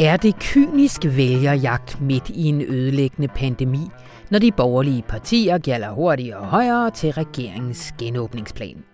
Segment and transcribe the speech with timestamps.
[0.00, 3.80] Er det kynisk vælgerjagt midt i en ødelæggende pandemi,
[4.30, 8.84] når de borgerlige partier gælder hurtigere og højere til regeringens genåbningsplan?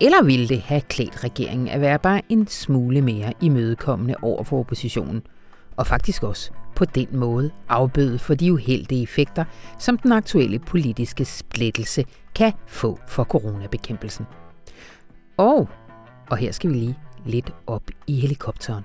[0.00, 4.60] Eller ville det have klædt regeringen at være bare en smule mere imødekommende over for
[4.60, 5.22] oppositionen?
[5.76, 9.44] Og faktisk også på den måde afbøde for de uheldige effekter,
[9.78, 12.04] som den aktuelle politiske splittelse
[12.34, 14.26] kan få for coronabekæmpelsen.
[15.36, 15.68] Og,
[16.30, 18.84] og her skal vi lige lidt op i helikopteren.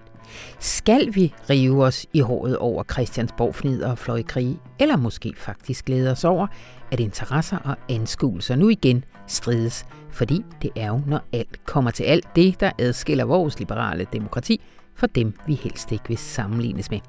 [0.60, 6.12] Skal vi rive os i håret over Christiansborg fnider og fløjkrig, eller måske faktisk glæde
[6.12, 6.48] os over,
[6.92, 12.04] at interesser og anskuelser nu igen strides, fordi det er jo, når alt kommer til
[12.04, 14.62] alt, det, der adskiller vores liberale demokrati
[14.98, 17.00] for dem, vi helst ikke vil sammenlignes med.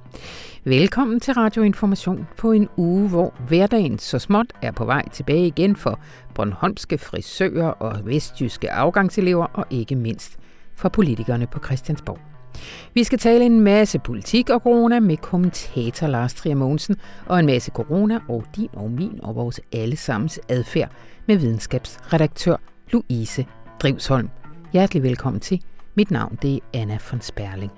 [0.65, 5.77] Velkommen til Radioinformation på en uge, hvor hverdagen så småt er på vej tilbage igen
[5.77, 6.01] for
[6.35, 10.37] Bornholmske frisører og vestjyske afgangselever og ikke mindst
[10.75, 12.38] for politikerne på Christiansborg.
[12.95, 17.47] Vi skal tale en masse politik og corona med kommentator Lars Trier Mogensen og en
[17.47, 20.91] masse corona og din og min og vores allesammens adfærd
[21.27, 22.57] med videnskabsredaktør
[22.93, 23.47] Louise
[23.83, 24.29] Drivsholm.
[24.73, 25.63] Hjertelig velkommen til.
[25.95, 27.73] Mit navn det er Anna von Sperling.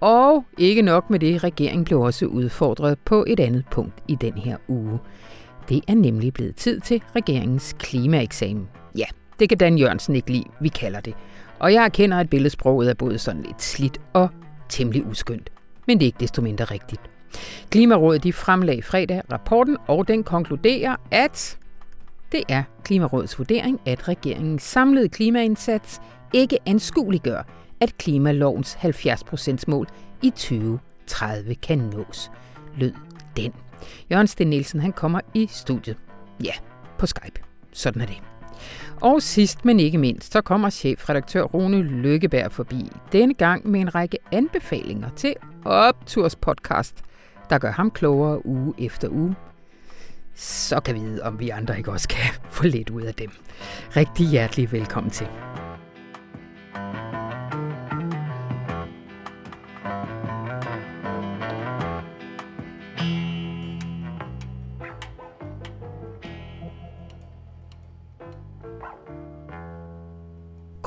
[0.00, 4.32] Og ikke nok med det, regeringen blev også udfordret på et andet punkt i den
[4.32, 4.98] her uge.
[5.68, 8.68] Det er nemlig blevet tid til regeringens klimaeksamen.
[8.98, 9.04] Ja,
[9.38, 11.14] det kan Dan Jørgensen ikke lide, vi kalder det.
[11.62, 14.28] Og jeg erkender, at billedsproget er både sådan lidt slidt og
[14.68, 15.50] temmelig uskyndt.
[15.86, 17.00] Men det er ikke desto mindre rigtigt.
[17.70, 21.58] Klimarådet de fremlagde fredag rapporten, og den konkluderer, at
[22.32, 26.00] det er Klimarådets vurdering, at regeringens samlede klimaindsats
[26.32, 27.42] ikke anskueliggør,
[27.80, 29.86] at klimalovens 70% mål
[30.22, 32.30] i 2030 kan nås,
[32.76, 32.92] lød
[33.36, 33.52] den.
[34.10, 35.96] Jørgen Sten Nielsen han kommer i studiet.
[36.44, 36.52] Ja,
[36.98, 37.40] på Skype.
[37.72, 38.31] Sådan er det.
[39.00, 42.90] Og sidst, men ikke mindst, så kommer chefredaktør Rune Lykkeberg forbi.
[43.12, 46.96] Denne gang med en række anbefalinger til Opturs podcast,
[47.50, 49.34] der gør ham klogere uge efter uge.
[50.34, 53.30] Så kan vi vide, om vi andre ikke også kan få lidt ud af dem.
[53.96, 55.26] Rigtig hjertelig velkommen til.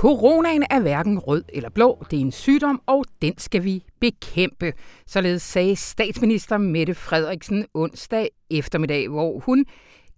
[0.05, 2.05] Coronaen er hverken rød eller blå.
[2.11, 4.73] Det er en sygdom, og den skal vi bekæmpe.
[5.07, 9.65] Således sagde statsminister Mette Frederiksen onsdag eftermiddag, hvor hun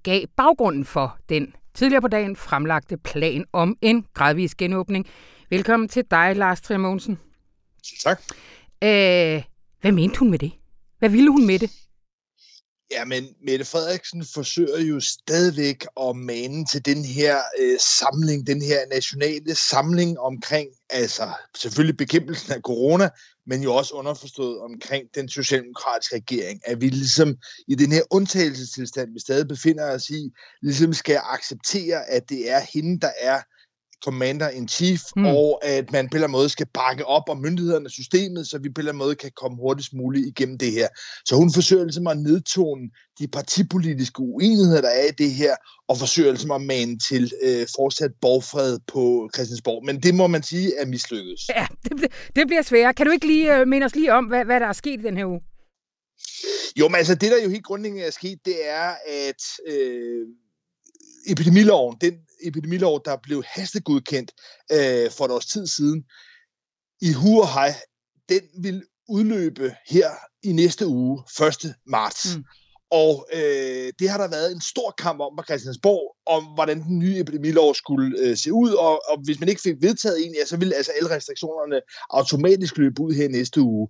[0.04, 5.08] gav baggrunden for den tidligere på dagen fremlagte plan om en gradvis genåbning.
[5.50, 7.20] Velkommen til dig, Lars Trier Mogensen.
[8.04, 8.22] Tak.
[8.82, 9.42] Æh,
[9.82, 10.52] hvad mente hun med det?
[11.00, 11.87] Hvad ville hun med det?
[12.92, 18.62] Ja, men Mette Frederiksen forsøger jo stadigvæk at mane til den her øh, samling, den
[18.62, 23.10] her nationale samling omkring, altså selvfølgelig bekæmpelsen af corona,
[23.48, 27.36] men jo også underforstået omkring den socialdemokratiske regering, at vi ligesom
[27.68, 30.30] i den her undtagelsestilstand, vi stadig befinder os i,
[30.62, 33.42] ligesom skal acceptere, at det er hende, der er
[34.06, 35.26] commander-in-chief, mm.
[35.26, 38.48] og at man på en eller anden måde skal bakke op om myndighederne og systemet,
[38.48, 40.88] så vi på en eller anden måde kan komme hurtigst muligt igennem det her.
[41.26, 45.56] Så hun forsøger ligesom at nedtone de partipolitiske uenigheder, der er i det her,
[45.88, 49.86] og forsøger ligesom at mane til øh, fortsat borgfred på Christiansborg.
[49.86, 51.50] Men det må man sige er mislykkedes.
[51.50, 52.96] Ja, det, det bliver svært.
[52.96, 55.04] Kan du ikke lige øh, minde os lige om, hvad, hvad der er sket i
[55.04, 55.42] den her uge?
[56.80, 60.26] Jo, men altså det, der jo helt grundlæggende er sket, det er, at øh,
[61.28, 64.32] epidemiloven, den epidemilov, der blev hastegudkendt
[64.72, 66.04] øh, for et års tid siden
[67.02, 67.76] i hu og hej,
[68.30, 70.10] den vil udløbe her
[70.44, 71.24] i næste uge,
[71.66, 71.76] 1.
[71.88, 72.38] marts.
[72.38, 72.44] Mm.
[72.92, 77.00] Og øh, det har der været en stor kamp om på Christiansborg, om hvordan den
[77.00, 80.46] nye epidemilov skulle øh, se ud, og, og hvis man ikke fik vedtaget en, ja,
[80.46, 83.88] så ville altså alle restriktionerne automatisk løbe ud her næste uge.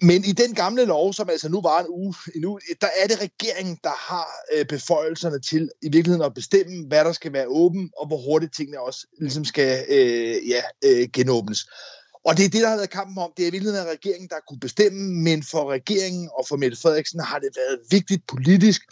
[0.00, 3.20] Men i den gamle lov, som altså nu var en uge endnu, der er det
[3.20, 7.90] regeringen, der har øh, beføjelserne til i virkeligheden at bestemme, hvad der skal være åben,
[7.96, 11.66] og hvor hurtigt tingene også ligesom skal øh, ja, øh, genåbnes.
[12.24, 13.32] Og det er det, der har været kampen om.
[13.36, 17.20] Det er i virkeligheden regeringen, der kunne bestemme, men for regeringen og for Mette Frederiksen
[17.20, 18.82] har det været vigtigt politisk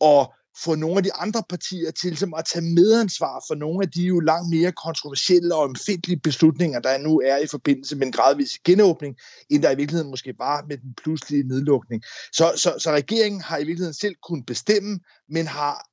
[0.00, 0.28] at
[0.64, 4.02] få nogle af de andre partier til som at tage medansvar for nogle af de
[4.02, 8.58] jo langt mere kontroversielle og omfindelige beslutninger, der nu er i forbindelse med en gradvis
[8.64, 9.16] genåbning,
[9.50, 12.02] end der i virkeligheden måske var med den pludselige nedlukning.
[12.32, 15.88] Så, så, så regeringen har i virkeligheden selv kunnet bestemme, men har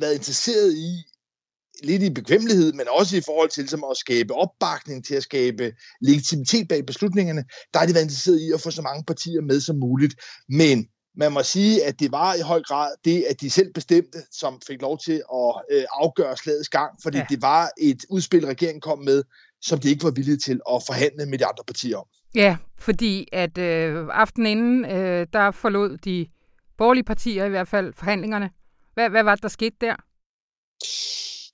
[0.00, 1.02] været interesseret i,
[1.82, 5.72] lidt i bekvemmelighed, men også i forhold til som at skabe opbakning til at skabe
[6.00, 9.60] legitimitet bag beslutningerne, der har de været interesseret i at få så mange partier med
[9.60, 10.14] som muligt.
[10.48, 10.86] Men
[11.16, 14.60] man må sige, at det var i høj grad det, at de selv bestemte, som
[14.66, 17.26] fik lov til at øh, afgøre slagets gang, fordi ja.
[17.28, 19.22] det var et udspil, regeringen kom med,
[19.62, 22.06] som de ikke var villige til at forhandle med de andre partier om.
[22.34, 26.26] Ja, fordi at øh, aftenen inden, øh, der forlod de
[26.78, 28.50] borgerlige partier i hvert fald forhandlingerne.
[28.94, 29.94] Hvad, hvad var det, der skete der?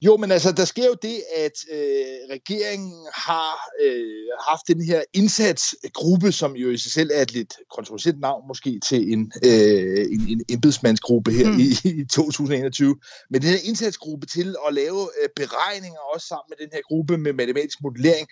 [0.03, 3.53] Jo, men altså, der sker jo det, at øh, regeringen har
[3.85, 8.49] øh, haft den her indsatsgruppe, som jo i sig selv er et lidt kontroversielt navn
[8.49, 11.59] måske til en, øh, en, en embedsmandsgruppe her mm.
[11.59, 12.97] i, i 2021.
[13.31, 17.19] Men den her indsatsgruppe til at lave øh, beregninger også sammen med den her gruppe
[17.19, 18.29] med matematisk modellering,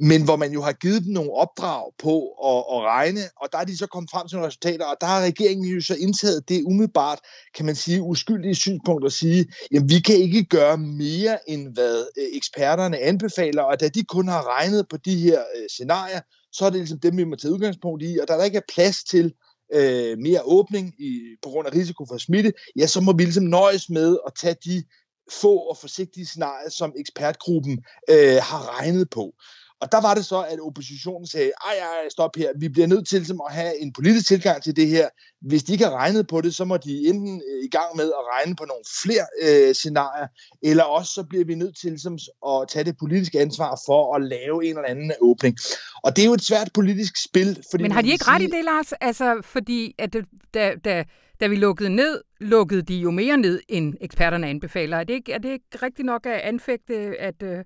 [0.00, 2.16] men hvor man jo har givet dem nogle opdrag på
[2.50, 5.06] at, at regne, og der er de så kommet frem til nogle resultater, og der
[5.06, 7.18] har regeringen jo så indtaget det umiddelbart,
[7.54, 12.06] kan man sige, uskyldige synspunkt at sige, jamen vi kan ikke gøre mere end hvad
[12.18, 16.20] øh, eksperterne anbefaler, og da de kun har regnet på de her øh, scenarier,
[16.52, 18.72] så er det ligesom dem, vi må tage udgangspunkt i, og der der ikke er
[18.74, 19.32] plads til
[19.74, 23.44] øh, mere åbning i, på grund af risiko for smitte, ja, så må vi ligesom
[23.44, 24.84] nøjes med at tage de
[25.30, 29.32] få og forsigtige scenarier, som ekspertgruppen øh, har regnet på.
[29.80, 33.08] Og der var det så, at oppositionen sagde, ej, ej, stop her, vi bliver nødt
[33.08, 35.08] til ligesom, at have en politisk tilgang til det her.
[35.40, 38.04] Hvis de ikke har regnet på det, så må de enten øh, i gang med
[38.04, 40.26] at regne på nogle flere øh, scenarier,
[40.62, 42.18] eller også så bliver vi nødt til ligesom,
[42.48, 45.56] at tage det politiske ansvar for at lave en eller anden åbning.
[46.04, 47.62] Og det er jo et svært politisk spil.
[47.70, 48.34] Fordi Men har de ikke sige...
[48.34, 48.92] ret i det, Lars?
[48.92, 50.16] Altså, fordi at
[50.54, 51.04] da, da,
[51.40, 54.96] da vi lukkede ned, lukkede de jo mere ned, end eksperterne anbefaler.
[54.96, 57.42] Er det ikke, er det ikke rigtigt nok at anfægte, at...
[57.42, 57.64] Øh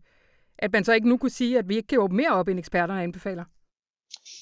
[0.63, 2.59] at man så ikke nu kunne sige, at vi ikke kan åbne mere op, end
[2.59, 3.45] eksperterne anbefaler?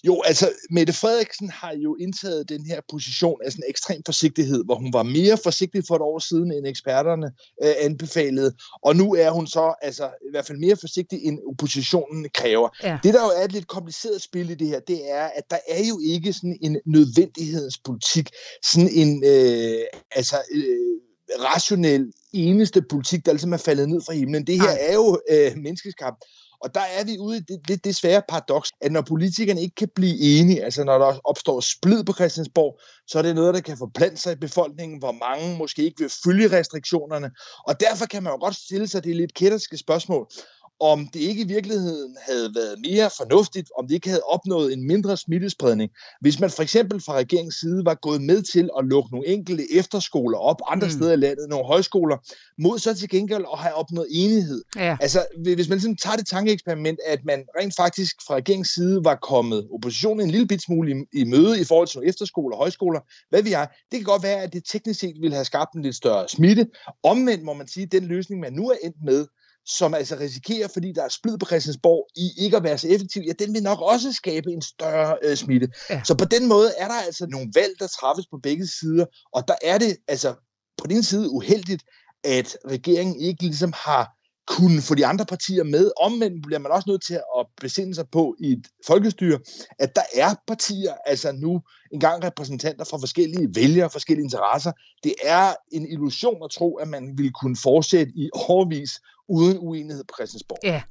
[0.07, 4.75] Jo, altså Mette Frederiksen har jo indtaget den her position af sådan ekstrem forsigtighed, hvor
[4.75, 7.27] hun var mere forsigtig for et år siden, end eksperterne
[7.65, 12.29] øh, anbefalede, og nu er hun så altså i hvert fald mere forsigtig, end oppositionen
[12.35, 12.69] kræver.
[12.83, 12.99] Ja.
[13.03, 15.59] Det, der jo er et lidt kompliceret spil i det her, det er, at der
[15.69, 18.31] er jo ikke sådan en nødvendighedspolitik,
[18.65, 21.08] sådan en øh, altså øh,
[21.39, 24.47] rationel eneste politik, der ligesom er faldet ned fra himlen.
[24.47, 26.25] Det her er jo øh, menneskeskabt.
[26.61, 29.75] Og der er vi ude i det, det, det svære paradoks, at når politikerne ikke
[29.75, 33.61] kan blive enige, altså når der opstår splid på Christiansborg, så er det noget, der
[33.61, 37.31] kan forplante sig i befolkningen, hvor mange måske ikke vil følge restriktionerne.
[37.69, 40.31] Og derfor kan man jo godt stille sig det lidt kætterske spørgsmål
[40.81, 44.87] om det ikke i virkeligheden havde været mere fornuftigt, om det ikke havde opnået en
[44.87, 45.91] mindre smittespredning,
[46.21, 49.65] hvis man for eksempel fra regeringens side var gået med til at lukke nogle enkelte
[49.75, 50.91] efterskoler op andre mm.
[50.91, 52.17] steder i landet, nogle højskoler,
[52.63, 54.63] mod så til gengæld at have opnået enighed.
[54.77, 54.97] Ja.
[55.01, 59.15] Altså, hvis man ligesom tager det tankeeksperiment, at man rent faktisk fra regeringens side var
[59.15, 62.63] kommet oppositionen en lille bit smule i, i møde i forhold til nogle efterskoler og
[62.63, 63.01] højskoler,
[63.31, 65.83] hvad vi er, det kan godt være, at det teknisk set ville have skabt en
[65.83, 66.67] lidt større smitte.
[67.03, 69.27] Omvendt må man sige, at den løsning, man nu er endt med,
[69.69, 73.23] som altså risikerer, fordi der er splid på Christiansborg, i ikke at være så effektiv,
[73.27, 75.69] ja, den vil nok også skabe en større øh, smitte.
[75.91, 76.01] Ja.
[76.05, 79.49] Så på den måde er der altså nogle valg, der træffes på begge sider, og
[79.49, 80.35] der er det altså
[80.79, 81.83] på den side uheldigt,
[82.25, 85.91] at regeringen ikke ligesom har kunne få de andre partier med.
[86.01, 89.39] Omvendt bliver man også nødt til at besinde sig på i et folkestyre,
[89.79, 91.61] at der er partier, altså nu
[91.93, 94.73] engang repræsentanter fra forskellige vælgere, forskellige interesser.
[95.05, 98.91] Det er en illusion at tro, at man ville kunne fortsætte i overvis
[99.29, 100.59] uden uenighed på Christiansborg.
[100.65, 100.83] Ja,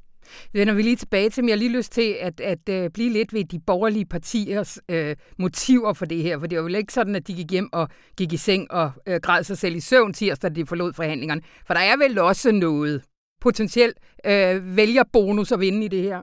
[0.52, 3.10] vender vi lige tilbage til, men jeg har lige lyst til at, at, at blive
[3.12, 6.92] lidt ved de borgerlige partiers øh, motiver for det her, for det var jo ikke
[6.92, 9.80] sådan, at de gik hjem og gik i seng og øh, græd sig selv i
[9.80, 11.42] søvn tirsdag, da de forlod forhandlingerne.
[11.66, 13.02] For der er vel også noget
[13.40, 16.22] potentielt øh, vælgerbonus at vinde i det her.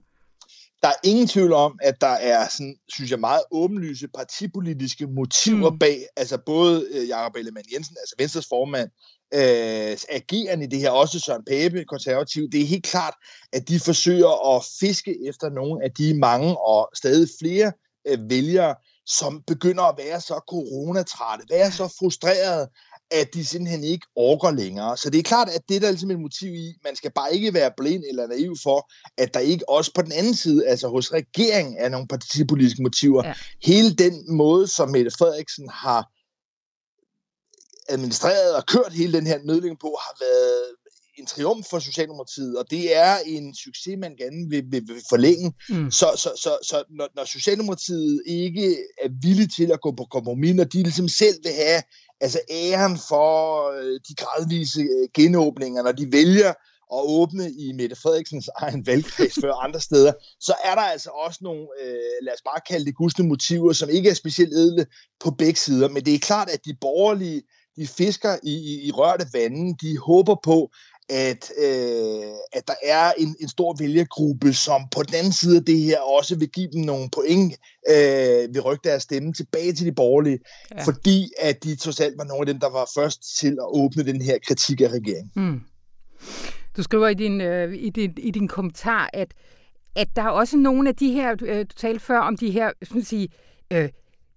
[0.81, 5.71] Der er ingen tvivl om, at der er, sådan, synes jeg, meget åbenlyse partipolitiske motiver
[5.71, 5.79] mm.
[5.79, 8.89] bag, altså både uh, Jakob Ellemann Jensen, altså Venstres formand,
[9.33, 13.13] øh, ageren i det her, også Søren Pape, konservativ, det er helt klart,
[13.53, 17.71] at de forsøger at fiske efter nogle af de mange og stadig flere
[18.07, 22.69] øh, vælgere, som begynder at være så coronatrætte, være så frustrerede,
[23.11, 24.97] at de simpelthen ikke orker længere.
[24.97, 27.35] Så det er klart, at det der er ligesom et motiv i, man skal bare
[27.35, 30.87] ikke være blind eller naiv for, at der ikke også på den anden side, altså
[30.87, 33.27] hos regeringen, er nogle partipolitiske motiver.
[33.27, 33.33] Ja.
[33.63, 36.11] Hele den måde, som Mette Frederiksen har
[37.89, 40.75] administreret og kørt hele den her nødling på, har været
[41.17, 45.53] en triumf for Socialdemokratiet, og det er en succes, man gerne vil, vil, vil forlænge.
[45.69, 45.91] Mm.
[45.91, 50.55] Så, så, så, så når, når Socialdemokratiet ikke er villige til at gå på kompromis,
[50.55, 51.81] når de ligesom selv vil have
[52.21, 56.53] altså æren for øh, de gradvise øh, genåbninger, når de vælger
[56.93, 61.39] at åbne i Mette Frederiksens egen valgkreds før andre steder, så er der altså også
[61.41, 64.85] nogle, øh, lad os bare kalde det gusne motiver, som ikke er specielt edle
[65.19, 65.89] på begge sider.
[65.89, 67.41] Men det er klart, at de borgerlige
[67.77, 69.75] de fisker i, i, i rørte vande.
[69.81, 70.71] De håber på,
[71.09, 75.65] at, øh, at der er en, en stor vælgergruppe, som på den anden side af
[75.65, 77.53] det her også vil give dem nogle point
[77.89, 80.39] øh, ved rykke deres stemme tilbage til de borgerlige,
[80.71, 80.83] ja.
[80.83, 84.03] fordi at de trods alt var nogle af dem, der var først til at åbne
[84.03, 85.31] den her kritik af regeringen.
[85.35, 85.61] Mm.
[86.77, 89.27] Du skriver i din, øh, i, din, i din kommentar, at
[89.95, 92.51] at der er også nogle af de her, du, øh, du talte før om de
[92.51, 93.29] her, sådan at sige,
[93.73, 93.89] øh,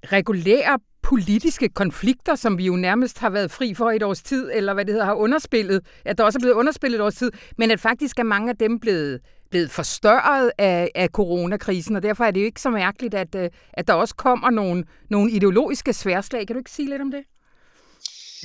[0.05, 4.75] regulære politiske konflikter, som vi jo nærmest har været fri for et års tid, eller
[4.75, 7.71] hvad det hedder, har underspillet, at der også er blevet underspillet et års tid, men
[7.71, 12.31] at faktisk er mange af dem blevet, blevet forstørret af, af coronakrisen, og derfor er
[12.31, 16.47] det jo ikke så mærkeligt, at, øh, at der også kommer nogle, nogle ideologiske sværslag.
[16.47, 17.21] Kan du ikke sige lidt om det?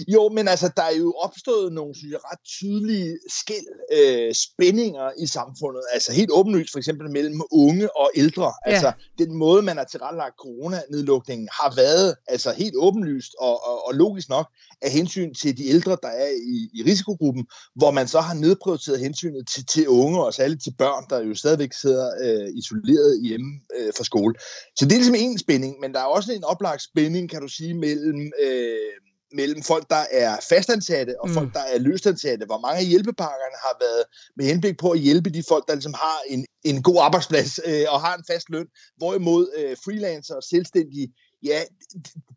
[0.07, 5.11] Jo, men altså, der er jo opstået nogle, synes jeg, ret tydelige skæld, øh, spændinger
[5.19, 5.83] i samfundet.
[5.93, 8.43] Altså helt åbenlyst for eksempel mellem unge og ældre.
[8.43, 8.71] Ja.
[8.71, 13.93] Altså den måde, man har tilrettelagt coronanedlukningen, har været altså helt åbenlyst og, og, og
[13.93, 14.47] logisk nok
[14.81, 17.45] af hensyn til de ældre, der er i, i risikogruppen,
[17.75, 21.35] hvor man så har nedprioriteret hensynet til, til unge og særligt til børn, der jo
[21.35, 24.35] stadigvæk sidder øh, isoleret hjemme øh, fra skole.
[24.75, 27.47] Så det er ligesom en spænding, men der er også en oplagt spænding, kan du
[27.47, 28.31] sige, mellem...
[28.43, 28.77] Øh,
[29.33, 31.33] mellem folk, der er fastansatte og mm.
[31.33, 34.03] folk, der er løstansatte, hvor mange af hjælpepakkerne har været
[34.37, 37.85] med henblik på at hjælpe de folk, der ligesom har en, en god arbejdsplads øh,
[37.89, 41.07] og har en fast løn, hvorimod øh, freelancer og selvstændige,
[41.43, 41.61] ja,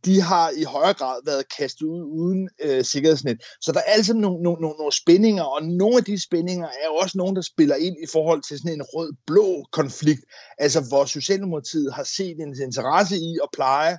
[0.05, 3.39] de har i højere grad været kastet ud uden øh, sikkerhedsnet.
[3.61, 6.89] Så der er altså nogle, nogle, nogle, nogle spændinger, og nogle af de spændinger er
[7.03, 10.25] også nogle, der spiller ind i forhold til sådan en rød-blå konflikt,
[10.59, 13.99] altså hvor Socialdemokratiet har set en interesse i at pleje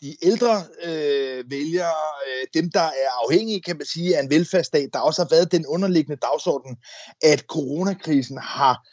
[0.00, 4.90] de ældre øh, vælgere, øh, dem der er afhængige, kan man sige, af en velfærdsstat,
[4.92, 6.76] der også har været den underliggende dagsorden,
[7.22, 8.88] at coronakrisen har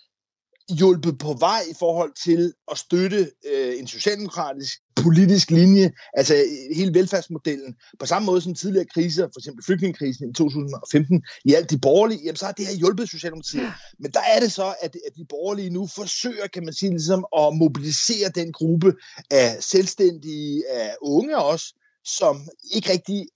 [0.73, 6.35] hjulpet på vej i forhold til at støtte øh, en socialdemokratisk politisk linje, altså
[6.75, 11.69] hele velfærdsmodellen, på samme måde som tidligere kriser, for eksempel flygtningekrisen i 2015, i alt
[11.71, 13.61] de borgerlige, jamen så har det her hjulpet Socialdemokratiet.
[13.61, 13.73] Ja.
[13.99, 17.25] Men der er det så, at, at de borgerlige nu forsøger, kan man sige, ligesom
[17.37, 18.93] at mobilisere den gruppe
[19.31, 21.73] af selvstændige, af unge også,
[22.05, 23.27] som ikke rigtig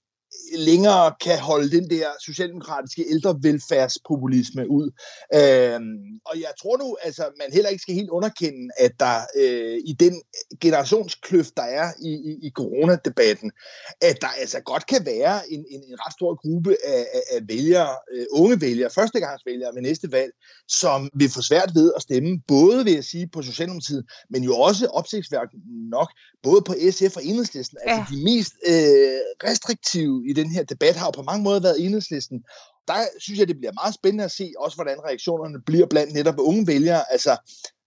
[0.56, 4.90] længere kan holde den der socialdemokratiske ældrevelfærdspopulisme ud.
[5.34, 9.78] Øhm, og jeg tror nu, altså, man heller ikke skal helt underkende, at der øh,
[9.84, 10.22] i den
[10.60, 13.52] generationskløft, der er i, i, i coronadebatten,
[14.00, 17.40] at der altså godt kan være en, en, en ret stor gruppe af, af, af
[17.48, 20.32] vælgere, øh, unge vælgere, førstegangsvælgere ved næste valg,
[20.68, 24.54] som vil få svært ved at stemme, både vil jeg sige på Socialdemokratiet, men jo
[24.58, 25.48] også opsigtsværk
[25.90, 26.10] nok,
[26.42, 27.98] både på SF og Enhedslisten, altså ja.
[27.98, 31.84] altså de mest øh, restriktive i den her debat har jo på mange måder været
[31.84, 32.44] enhedslisten.
[32.88, 36.38] Der synes jeg, det bliver meget spændende at se også, hvordan reaktionerne bliver blandt netop
[36.38, 37.12] unge vælgere.
[37.12, 37.36] Altså,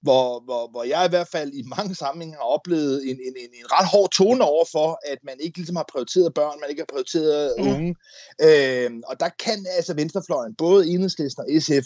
[0.06, 3.52] hvor, hvor, hvor jeg i hvert fald i mange sammenhænge har oplevet en, en, en,
[3.60, 6.82] en ret hård tone over for, at man ikke ligesom har prioriteret børn, man ikke
[6.82, 7.68] har prioriteret mm.
[7.68, 7.96] unge.
[8.42, 11.86] Øhm, og der kan altså venstrefløjen, både enhedslisten og SF,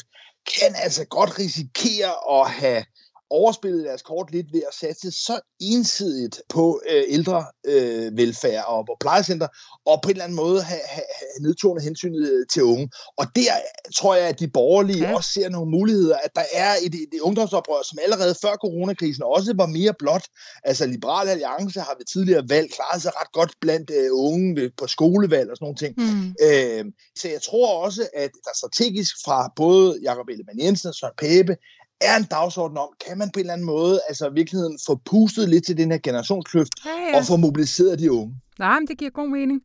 [0.55, 2.83] kan altså godt risikere at have
[3.29, 8.85] overspillet deres kort lidt ved at satse så ensidigt på øh, ældre øh, velfærd og
[8.85, 9.47] på plejecenter,
[9.85, 12.89] og på en eller anden måde have, have, have nedtonet hensynet øh, til unge.
[13.17, 13.53] Og der
[13.95, 15.15] tror jeg, at de borgerlige ja.
[15.15, 19.53] også ser nogle muligheder, at der er et, et, ungdomsoprør, som allerede før coronakrisen også
[19.55, 20.25] var mere blot.
[20.63, 24.87] Altså Liberal Alliance har ved tidligere valg klaret sig ret godt blandt øh, unge på
[24.87, 25.93] skolevalg og sådan nogle ting.
[25.97, 26.35] Mm.
[26.47, 26.85] Øh,
[27.19, 31.55] så jeg tror også, at der strategisk fra både Jacob Ellemann Jensen og Søren Pape
[32.01, 34.99] er en dagsorden om, kan man på en eller anden måde, altså i virkeligheden, få
[35.05, 37.17] pustet lidt til den her generationskløft, ja, ja.
[37.17, 38.35] og få mobiliseret de unge.
[38.59, 39.61] Nej, men det giver god mening.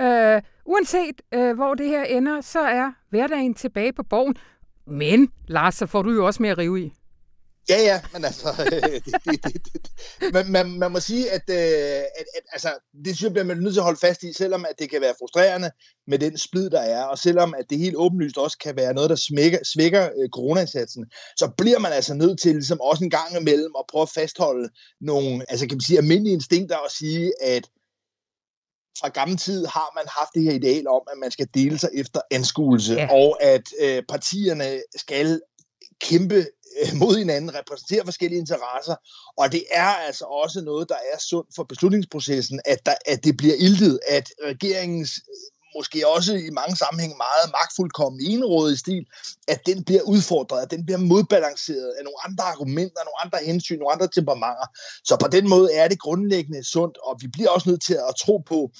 [0.00, 4.34] Uh, uanset uh, hvor det her ender, så er hverdagen tilbage på borgen.
[4.86, 6.92] Men, Lars, så får du jo også mere at rive i.
[7.68, 10.32] Ja, ja, men altså, det, det, det, det.
[10.32, 12.68] Man, man, man må sige, at, øh, at, at altså,
[13.04, 15.00] det synes jeg bliver man nødt til at holde fast i, selvom at det kan
[15.00, 15.70] være frustrerende
[16.06, 19.10] med den splid, der er, og selvom at det helt åbenlyst også kan være noget,
[19.10, 21.06] der smækker, svækker øh, coronaindsatsen,
[21.36, 24.68] så bliver man altså nødt til ligesom også en gang imellem at prøve at fastholde
[25.00, 27.64] nogle, altså kan man sige, almindelige instinkter og sige, at
[29.00, 31.90] fra gammel tid har man haft det her ideal om, at man skal dele sig
[31.94, 33.08] efter anskuelse, ja.
[33.12, 35.40] og at øh, partierne skal
[36.00, 36.46] kæmpe
[36.80, 38.96] Øh, mod hinanden, repræsenterer forskellige interesser,
[39.36, 43.36] og det er altså også noget, der er sundt for beslutningsprocessen, at, der, at det
[43.36, 49.04] bliver iltet, at regeringens øh, måske også i mange sammenhænge meget magtfuldkommende enrådige stil,
[49.48, 53.78] at den bliver udfordret, at den bliver modbalanceret af nogle andre argumenter, nogle andre hensyn,
[53.78, 54.66] nogle andre temperamenter.
[55.04, 58.14] Så på den måde er det grundlæggende sundt, og vi bliver også nødt til at
[58.24, 58.70] tro på,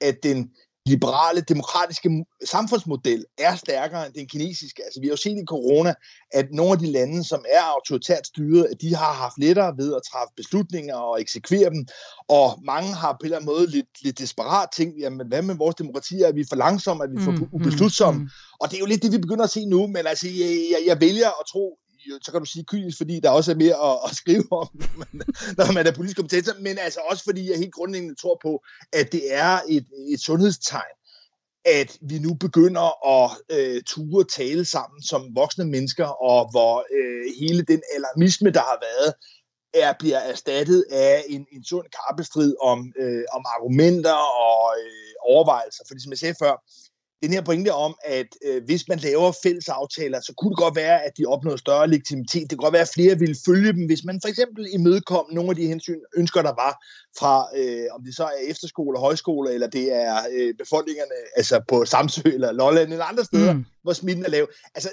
[0.00, 0.50] at den
[0.86, 4.84] liberale, demokratiske samfundsmodel er stærkere end den kinesiske.
[4.84, 5.94] Altså, vi har jo set i corona,
[6.32, 9.94] at nogle af de lande, som er autoritært styret, at de har haft lettere ved
[9.94, 11.86] at træffe beslutninger og eksekvere dem,
[12.28, 15.54] og mange har på en eller anden måde lidt, lidt desperat tænkt, jamen hvad med
[15.54, 18.18] vores demokrati, er vi for langsomme, er vi for mm, ubeslutsomme?
[18.18, 18.58] Mm, mm.
[18.60, 20.80] Og det er jo lidt det, vi begynder at se nu, men altså, jeg, jeg,
[20.86, 21.78] jeg vælger at tro,
[22.22, 24.68] så kan du sige kynisk, fordi der også er mere at, at skrive om,
[25.58, 29.12] når man er politisk kommentator, men altså også fordi jeg helt grundlæggende tror på, at
[29.12, 30.96] det er et, et sundhedstegn,
[31.64, 37.24] at vi nu begynder at øh, ture tale sammen som voksne mennesker, og hvor øh,
[37.40, 39.14] hele den alarmisme, der har været,
[39.74, 44.18] er, bliver erstattet af en, en sund kappestrid om, øh, om argumenter
[44.48, 45.84] og øh, overvejelser.
[45.88, 46.54] For som jeg sagde før,
[47.22, 50.76] den her pointe om, at øh, hvis man laver fælles aftaler, så kunne det godt
[50.76, 52.50] være, at de opnår større legitimitet.
[52.50, 55.50] Det kunne godt være, at flere ville følge dem, hvis man for eksempel imødekom nogle
[55.50, 56.72] af de hensyn, ønsker, der var
[57.18, 61.84] fra, øh, om det så er efterskole, højskole, eller det er øh, befolkningerne altså på
[61.84, 63.64] Samsø eller Lolland eller andre steder, mm.
[63.82, 64.48] hvor smitten er lav.
[64.74, 64.90] Altså,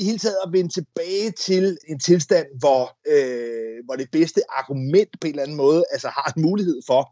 [0.00, 5.08] i hele taget at vende tilbage til en tilstand, hvor, øh, hvor det bedste argument
[5.20, 7.02] på en eller anden måde altså har en mulighed for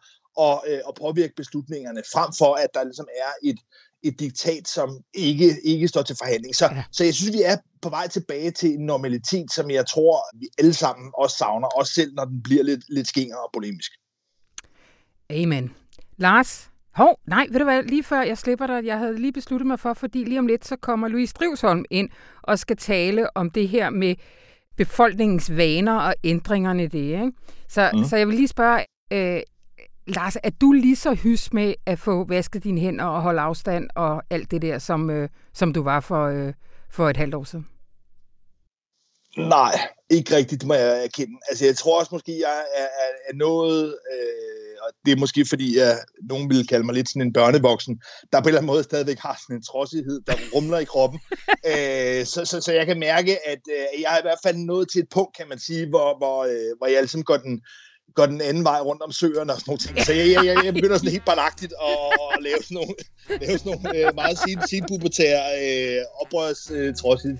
[0.40, 3.58] at, øh, at påvirke beslutningerne, frem for at der ligesom er et,
[4.02, 6.54] et diktat, som ikke, ikke står til forhandling.
[6.56, 6.84] Så, ja.
[6.92, 10.46] så jeg synes, vi er på vej tilbage til en normalitet, som jeg tror, vi
[10.58, 13.92] alle sammen også savner, også selv når den bliver lidt, lidt skinger og polemisk.
[15.30, 15.74] Amen.
[16.16, 19.66] Lars, Hov, nej, ved du hvad, lige før jeg slipper dig, jeg havde lige besluttet
[19.66, 22.08] mig for, fordi lige om lidt, så kommer Louise Drivsholm ind
[22.42, 24.14] og skal tale om det her med
[24.76, 26.98] befolkningens vaner og ændringerne i det.
[26.98, 27.32] Ikke?
[27.68, 28.04] Så, mm.
[28.04, 29.40] så jeg vil lige spørge, øh,
[30.06, 33.88] Lars, er du lige så hys med at få vasket dine hænder og holde afstand
[33.94, 36.52] og alt det der, som, øh, som du var for, øh,
[36.90, 37.66] for et halvt år siden?
[39.36, 39.72] Nej,
[40.10, 41.38] ikke rigtigt, det må jeg erkende.
[41.48, 45.46] Altså, jeg tror også måske, jeg er, er, er noget, øh, og det er måske
[45.48, 48.00] fordi, at nogen ville kalde mig lidt sådan en børnevoksen,
[48.32, 51.20] der på en eller anden måde stadigvæk har sådan en trodsighed, der rumler i kroppen.
[51.70, 54.88] øh, så, så, så jeg kan mærke, at øh, jeg er i hvert fald nået
[54.90, 57.62] til et punkt, kan man sige, hvor, hvor, øh, hvor jeg ligesom går den,
[58.16, 60.06] går den anden vej rundt om søerne og sådan nogle ting.
[60.06, 61.96] Så jeg, jeg, jeg, jeg begynder sådan helt barnagtigt at,
[62.36, 62.94] at lave sådan nogle,
[63.40, 64.38] lave sådan nogle øh, meget
[64.70, 66.94] sinpubertære øh, oprørs øh,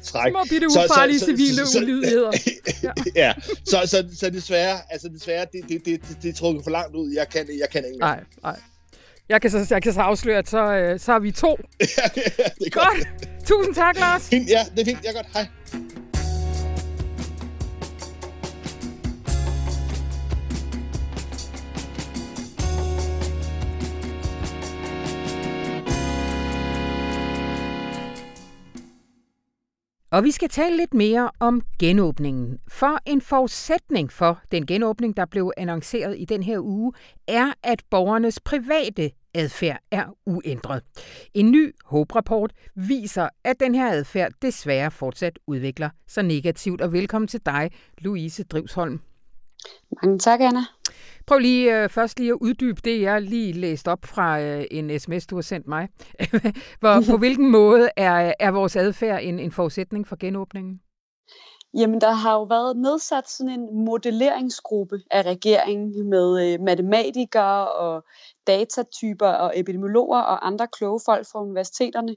[0.05, 0.33] træk.
[0.33, 2.33] Små bitte ufarlige civile ulydigheder.
[2.83, 2.93] Ja,
[3.25, 3.33] ja.
[3.65, 6.97] Så, så, så desværre, altså desværre, det, det, det, det, det er trukket for langt
[6.97, 7.13] ud.
[7.15, 7.99] Jeg kan, jeg kan ikke.
[7.99, 8.57] Nej, nej.
[9.29, 11.49] Jeg kan så, jeg kan så afsløre, at så, øh, så er vi to.
[11.81, 12.73] ja, det er godt.
[12.73, 13.47] godt.
[13.47, 14.29] Tusind tak, Lars.
[14.29, 14.99] Fint, ja, det er fint.
[15.05, 15.27] Jeg er godt.
[15.35, 15.47] Hej.
[30.11, 32.59] Og vi skal tale lidt mere om genåbningen.
[32.69, 36.93] For en forudsætning for den genåbning, der blev annonceret i den her uge,
[37.29, 40.83] er, at borgernes private adfærd er uændret.
[41.35, 46.81] En ny HOPE-rapport viser, at den her adfærd desværre fortsat udvikler sig negativt.
[46.81, 49.01] Og velkommen til dig, Louise Drivsholm.
[50.03, 50.61] Mange tak, Anna.
[51.27, 55.01] Prøv lige uh, først lige at uddybe det, jeg lige læst op fra uh, en
[55.01, 55.89] sms, du har sendt mig.
[56.81, 60.81] Hvor, på hvilken måde er, er vores adfærd en, en forudsætning for genåbningen?
[61.75, 68.05] Jamen, der har jo været nedsat sådan en modelleringsgruppe af regeringen med øh, matematikere og
[68.47, 72.17] datatyper og epidemiologer og andre kloge folk fra universiteterne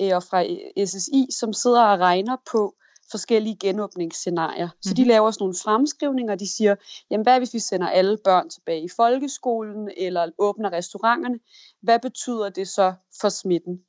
[0.00, 0.44] øh, og fra
[0.86, 2.74] SSI, som sidder og regner på,
[3.10, 4.66] forskellige genåbningsscenarier.
[4.66, 4.82] Mm-hmm.
[4.82, 5.08] Så de mhm.
[5.08, 6.74] laver sådan nogle fremskrivninger, og de siger,
[7.10, 11.38] jamen hvad hvis vi sender alle børn tilbage i folkeskolen, eller åbner restauranterne?
[11.82, 13.80] Hvad betyder det så for smitten?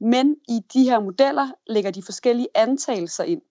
[0.00, 3.42] Men i de her modeller lægger de forskellige antagelser ind.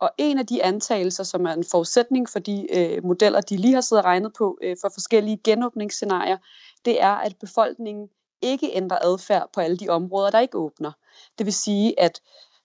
[0.00, 3.74] Og en af de antagelser, som er en forudsætning for de øh, modeller, de lige
[3.74, 6.38] har siddet og regnet på øh, for forskellige genåbningsscenarier,
[6.84, 8.08] det er, at befolkningen
[8.42, 10.92] ikke ændrer adfærd på alle de områder, der ikke åbner.
[11.38, 12.20] Det vil sige, at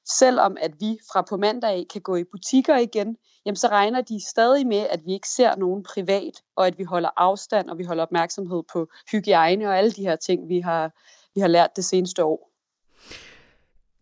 [0.06, 4.30] selvom at vi fra på mandag kan gå i butikker igen, jamen så regner de
[4.30, 7.84] stadig med, at vi ikke ser nogen privat, og at vi holder afstand, og vi
[7.84, 10.92] holder opmærksomhed på hygiejne og alle de her ting, vi har,
[11.36, 12.52] vi har lært det seneste år.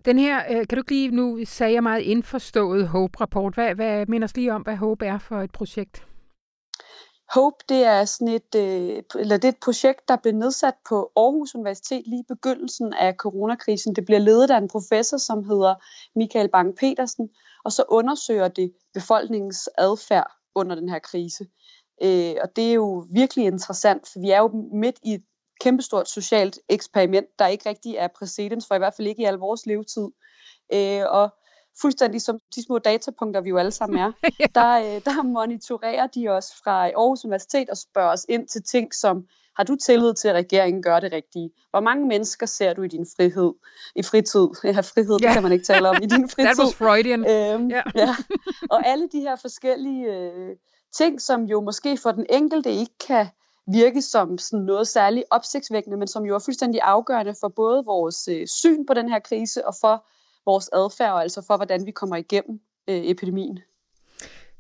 [0.06, 3.54] Den her, øh, kan du lige, nu sagde jeg meget indforstået HOPE-rapport.
[3.54, 6.08] Hvad, hvad minder lige om, hvad HOPE er for et projekt?
[7.34, 11.12] HOPE, det er sådan et, øh, eller det er et projekt, der blev nedsat på
[11.15, 13.96] Aarhus Universitet lige i begyndelsen af coronakrisen.
[13.96, 15.76] Det bliver ledet af en professor, som hedder
[16.15, 17.30] Michael Bang-Petersen,
[17.65, 21.46] og så undersøger det befolkningens adfærd under den her krise.
[22.04, 25.24] Øh, og det er jo virkelig interessant, for vi er jo midt i et
[25.62, 29.36] kæmpestort socialt eksperiment, der ikke rigtig er præcedens for, i hvert fald ikke i al
[29.36, 30.08] vores levetid.
[30.74, 31.30] Øh, og
[31.81, 34.45] fuldstændig som de små datapunkter, vi jo alle sammen er, ja.
[34.55, 38.93] der, øh, der monitorerer de os fra Aarhus Universitet og spørger os ind til ting
[38.93, 41.49] som, har du tillid til, at regeringen gør det rigtige?
[41.69, 43.53] Hvor mange mennesker ser du i din frihed?
[43.95, 44.47] I fritid.
[44.63, 45.29] Ja, frihed, yeah.
[45.29, 45.95] det kan man ikke tale om.
[46.01, 46.45] I din fritid.
[46.49, 47.19] That was Freudian.
[47.19, 47.86] Øhm, yeah.
[48.01, 48.15] ja.
[48.69, 50.55] Og alle de her forskellige øh,
[50.97, 53.27] ting, som jo måske for den enkelte ikke kan
[53.67, 58.27] virke som sådan noget særligt opsigtsvækkende, men som jo er fuldstændig afgørende for både vores
[58.27, 60.05] øh, syn på den her krise og for
[60.45, 63.60] vores adfærd, altså for, hvordan vi kommer igennem øh, epidemien.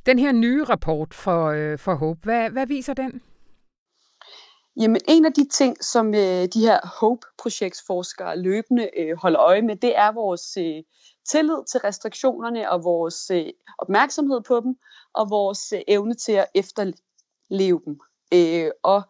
[0.05, 3.21] Den her nye rapport for, øh, for HOPE, hvad, hvad viser den?
[4.79, 9.75] Jamen, en af de ting, som øh, de her HOPE-projektsforskere løbende øh, holder øje med,
[9.75, 10.83] det er vores øh,
[11.29, 13.45] tillid til restriktionerne og vores øh,
[13.79, 14.75] opmærksomhed på dem,
[15.13, 17.99] og vores øh, evne til at efterleve dem.
[18.33, 19.01] Øh, og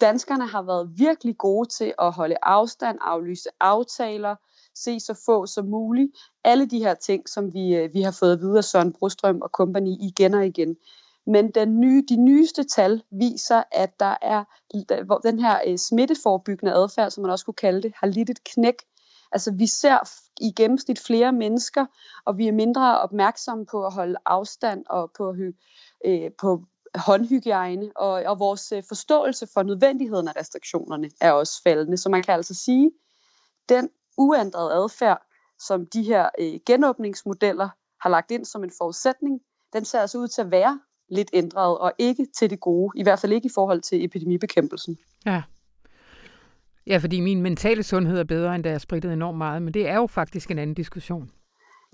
[0.00, 4.36] danskerne har været virkelig gode til at holde afstand, aflyse aftaler,
[4.76, 6.12] se så få som muligt.
[6.44, 9.98] Alle de her ting, som vi, øh, vi har fået videre Søren Brostrøm og kompagni
[10.00, 10.76] igen og igen.
[11.26, 14.44] Men den nye, de nyeste tal viser, at der er
[15.04, 18.44] hvor den her øh, smitteforebyggende adfærd, som man også kunne kalde det, har lidt et
[18.44, 18.82] knæk.
[19.32, 19.98] Altså vi ser
[20.40, 21.86] i gennemsnit flere mennesker,
[22.24, 25.52] og vi er mindre opmærksomme på at holde afstand og på, øh,
[26.04, 31.96] øh på håndhygiejne, og, og vores forståelse for nødvendigheden af restriktionerne er også faldende.
[31.96, 32.90] Så man kan altså sige,
[33.68, 35.22] den uændrede adfærd,
[35.58, 37.68] som de her øh, genåbningsmodeller
[38.00, 39.40] har lagt ind som en forudsætning,
[39.72, 43.02] den ser altså ud til at være lidt ændret, og ikke til det gode, i
[43.02, 44.98] hvert fald ikke i forhold til epidemibekæmpelsen.
[45.26, 45.42] Ja.
[46.86, 49.88] Ja, fordi min mentale sundhed er bedre, end da jeg sprittede enormt meget, men det
[49.88, 51.30] er jo faktisk en anden diskussion.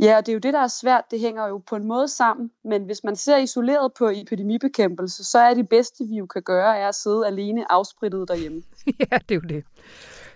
[0.00, 1.04] Ja, og det er jo det, der er svært.
[1.10, 5.38] Det hænger jo på en måde sammen, men hvis man ser isoleret på epidemibekæmpelse, så
[5.38, 8.62] er det bedste, vi jo kan gøre, er at sidde alene afsprittet derhjemme.
[9.00, 9.64] ja, det er jo det.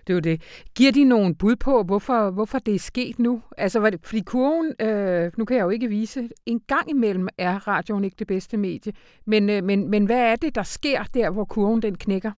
[0.07, 0.42] Det er jo det.
[0.75, 3.42] Giver de nogle bud på, hvorfor, hvorfor det er sket nu?
[3.59, 7.29] Altså, var det, fordi kurven, øh, nu kan jeg jo ikke vise, en gang imellem
[7.38, 8.92] er radioen ikke det bedste medie.
[9.27, 12.33] Men, øh, men, men hvad er det, der sker der, hvor kurven den knækker?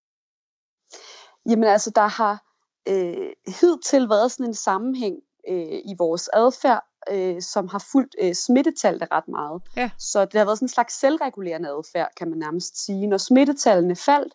[1.49, 2.45] Jamen altså, der har
[2.89, 5.17] øh, hidtil været sådan en sammenhæng
[5.49, 9.63] øh, i vores adfærd, øh, som har fulgt øh, smittetallene ret meget.
[9.77, 9.91] Ja.
[9.99, 13.07] Så det har været sådan en slags selvregulerende adfærd, kan man nærmest sige.
[13.07, 14.35] Når smittetallene faldt,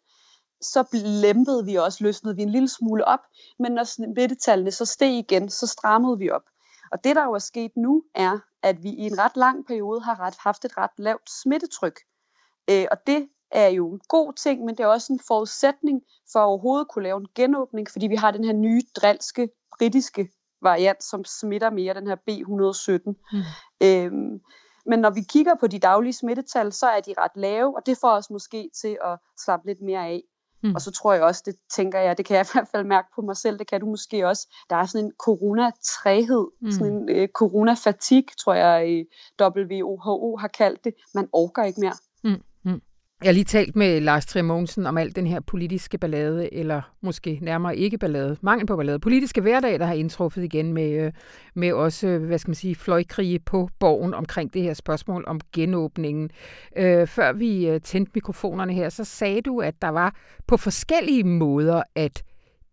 [0.63, 3.19] så lempede vi også, løsnede vi en lille smule op,
[3.60, 6.43] men når smittetallene så steg igen, så strammede vi op.
[6.91, 10.02] Og det, der jo er sket nu, er, at vi i en ret lang periode
[10.02, 11.99] har ret, haft et ret lavt smittetryk.
[12.69, 16.39] Øh, og det er jo en god ting, men det er også en forudsætning for
[16.39, 20.30] at overhovedet kunne lave en genåbning, fordi vi har den her nye drilske, britiske
[20.62, 23.13] variant, som smitter mere, den her B117.
[23.32, 23.41] Mm.
[23.88, 24.41] Øhm,
[24.86, 27.97] men når vi kigger på de daglige smittetal, så er de ret lave, og det
[28.02, 30.23] får os måske til at slappe lidt mere af.
[30.63, 30.76] Mm.
[30.76, 33.08] Og så tror jeg også, det tænker jeg, det kan jeg i hvert fald mærke
[33.15, 34.47] på mig selv, det kan du måske også.
[34.69, 36.71] Der er sådan en coronatræhed, mm.
[36.71, 39.06] sådan en øh, coronafatig, tror jeg
[39.41, 40.93] WHO har kaldt det.
[41.13, 41.93] Man orker ikke mere.
[42.23, 42.43] Mm.
[43.23, 46.81] Jeg har lige talt med Lars Trier Mogensen om alt den her politiske ballade, eller
[47.01, 51.13] måske nærmere ikke ballade, mangel på ballade, politiske hverdag, der har indtruffet igen med, øh,
[51.55, 55.39] med også, øh, hvad skal man sige, fløjkrige på borgen omkring det her spørgsmål om
[55.53, 56.29] genåbningen.
[56.77, 60.15] Øh, før vi øh, tændte mikrofonerne her, så sagde du, at der var
[60.47, 62.23] på forskellige måder, at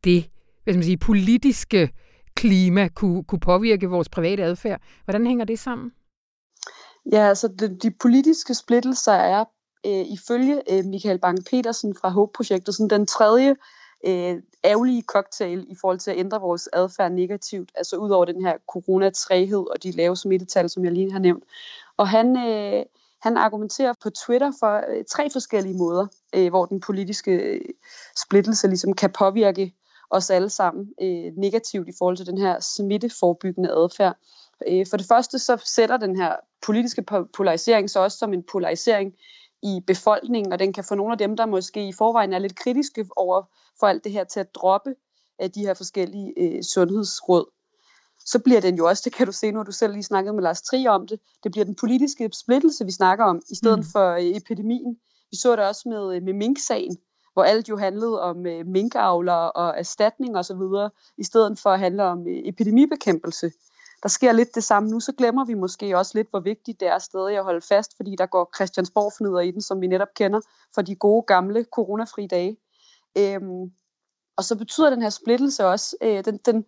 [0.05, 0.31] det,
[0.65, 1.91] hvad skal man sige, politiske
[2.35, 4.81] klima kunne, kunne påvirke vores private adfærd.
[5.05, 5.93] Hvordan hænger det sammen?
[7.13, 9.45] Ja, altså de, de politiske splittelser er
[9.87, 13.57] øh, ifølge øh, Michael Bang-Petersen fra HOPE-projektet sådan den tredje
[14.07, 18.45] øh, ærgerlige cocktail i forhold til at ændre vores adfærd negativt, altså ud over den
[18.45, 21.45] her coronatræhed og de lave smittetal, som jeg lige har nævnt.
[21.97, 22.85] Og han, øh,
[23.23, 27.61] han argumenterer på Twitter for øh, tre forskellige måder, øh, hvor den politiske øh,
[28.17, 29.75] splittelse ligesom kan påvirke
[30.11, 34.17] os alle sammen øh, negativt i forhold til den her smitteforebyggende adfærd.
[34.69, 37.03] Øh, for det første så sætter den her politiske
[37.37, 39.15] polarisering så også som en polarisering
[39.63, 42.57] i befolkningen, og den kan få nogle af dem, der måske i forvejen er lidt
[42.57, 43.43] kritiske over
[43.81, 44.95] for alt det her, til at droppe
[45.39, 47.45] af de her forskellige øh, sundhedsråd.
[48.25, 50.43] Så bliver den jo også, det kan du se nu, du selv lige snakkede med
[50.43, 53.85] Lars Trier om det, det bliver den politiske splittelse, vi snakker om, i stedet mm.
[53.93, 54.97] for øh, epidemien.
[55.31, 56.97] Vi så det også med, øh, med mink-sagen,
[57.33, 62.05] hvor alt jo handlede om øh, minkavler og erstatning osv., i stedet for at handle
[62.05, 63.53] om øh, epidemibekæmpelse
[64.03, 66.89] der sker lidt det samme nu, så glemmer vi måske også lidt, hvor vigtigt det
[66.89, 70.41] er stadig at holde fast, fordi der går Christiansborg i den, som vi netop kender
[70.75, 72.57] fra de gode gamle coronafri dage.
[73.19, 73.73] Øhm,
[74.37, 76.65] og så betyder den her splittelse også, øh, den, den,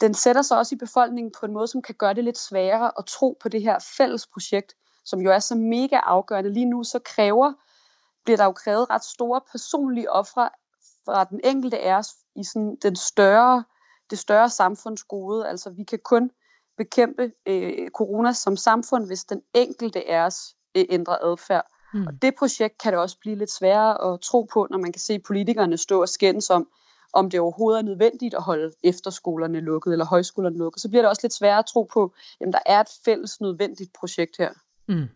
[0.00, 2.92] den sætter sig også i befolkningen på en måde, som kan gøre det lidt sværere
[2.98, 4.74] at tro på det her fælles projekt,
[5.04, 6.52] som jo er så mega afgørende.
[6.52, 7.52] Lige nu så kræver,
[8.24, 10.48] bliver der jo krævet ret store personlige ofre
[11.04, 13.64] fra den enkelte af os i sådan den større,
[14.10, 15.48] det større samfundsgode.
[15.48, 16.30] Altså vi kan kun
[16.76, 20.36] bekæmpe øh, corona som samfund, hvis den enkelte af os
[20.76, 21.66] øh, ændrer adfærd.
[21.94, 22.06] Mm.
[22.06, 25.00] Og det projekt kan det også blive lidt sværere at tro på, når man kan
[25.00, 26.68] se politikerne stå og skændes om,
[27.12, 30.80] om det overhovedet er nødvendigt at holde efterskolerne lukket eller højskolerne lukket.
[30.80, 33.92] Så bliver det også lidt sværere at tro på, at der er et fælles nødvendigt
[33.92, 34.50] projekt her.
[34.88, 35.08] Mm.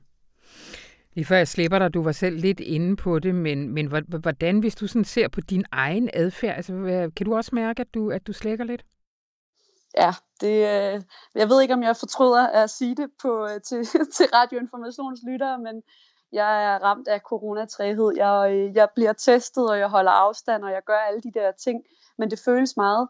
[1.15, 3.87] Lige før jeg slipper dig, du var selv lidt inde på det, men, men
[4.21, 7.95] hvordan, hvis du sådan ser på din egen adfærd, altså, kan du også mærke, at
[7.95, 8.85] du, at du slækker lidt?
[9.97, 11.03] Ja, det, øh,
[11.35, 13.85] jeg ved ikke, om jeg fortryder at sige det på, øh, til,
[14.17, 15.83] til radioinformationslyttere, men
[16.33, 18.13] Jeg er ramt af coronatræhed.
[18.17, 21.53] Jeg, øh, jeg bliver testet, og jeg holder afstand, og jeg gør alle de der
[21.53, 21.83] ting.
[22.19, 23.09] Men det føles meget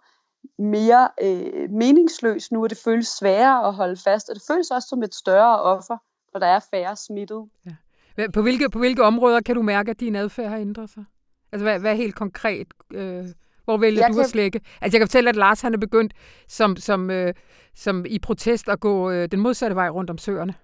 [0.59, 4.29] mere øh, meningsløst nu, og det føles sværere at holde fast.
[4.29, 5.97] Og det føles også som et større offer,
[6.33, 7.49] når der er færre smittet.
[7.67, 8.29] Ja.
[8.35, 11.05] På hvilke, på hvilke områder kan du mærke, at din adfærd har ændret sig?
[11.53, 12.67] Altså, hvad, hvad helt konkret?
[12.93, 13.25] Øh,
[13.71, 14.25] hvor vælger jeg du kan...
[14.25, 14.61] at slække?
[14.81, 16.13] Altså, jeg kan fortælle, at Lars han er begyndt
[16.49, 17.35] som, som, øh,
[17.75, 20.55] som i protest at gå øh, den modsatte vej rundt om søerne.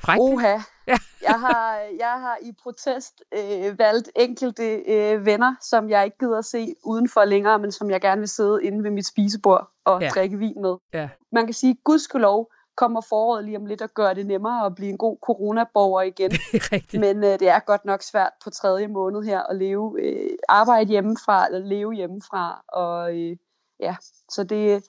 [0.00, 0.18] Fræk.
[0.20, 0.56] Oha.
[0.88, 0.96] Ja.
[1.22, 6.38] jeg, har, jeg har i protest øh, valgt enkelte øh, venner, som jeg ikke gider
[6.38, 10.02] at se udenfor længere, men som jeg gerne vil sidde inde ved mit spisebord og
[10.02, 10.08] ja.
[10.08, 10.76] drikke vin med.
[10.94, 11.08] Ja.
[11.32, 14.90] Man kan sige, gudskelov kommer foråret lige om lidt at gøre det nemmere at blive
[14.90, 16.30] en god coronaborger igen.
[16.92, 20.30] Det men øh, det er godt nok svært på tredje måned her at leve, øh,
[20.48, 22.64] arbejde hjemmefra, eller leve hjemmefra.
[22.68, 23.36] Og øh,
[23.80, 23.96] ja,
[24.30, 24.84] så det,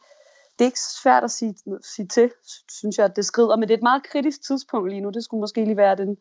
[0.60, 1.56] det er ikke svært at sige,
[1.96, 2.32] sige til,
[2.72, 3.56] synes jeg, at det skrider.
[3.56, 5.10] Men det er et meget kritisk tidspunkt lige nu.
[5.10, 6.18] Det skulle måske lige være den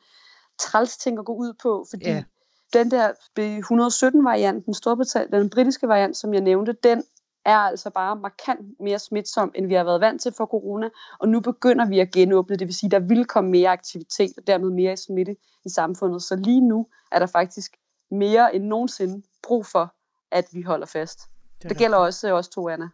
[0.59, 2.25] træls ting at gå ud på, fordi ja.
[2.73, 4.75] den der B117-variant, den,
[5.33, 7.05] den britiske variant, som jeg nævnte, den
[7.45, 10.89] er altså bare markant mere smitsom, end vi har været vant til for corona,
[11.21, 14.33] og nu begynder vi at genåbne, det vil sige, at der vil komme mere aktivitet,
[14.37, 16.23] og dermed mere smitte i samfundet.
[16.23, 17.77] Så lige nu er der faktisk
[18.11, 19.95] mere end nogensinde brug for,
[20.33, 21.21] at vi holder fast.
[21.63, 22.89] Det, det gælder også os to, Anna.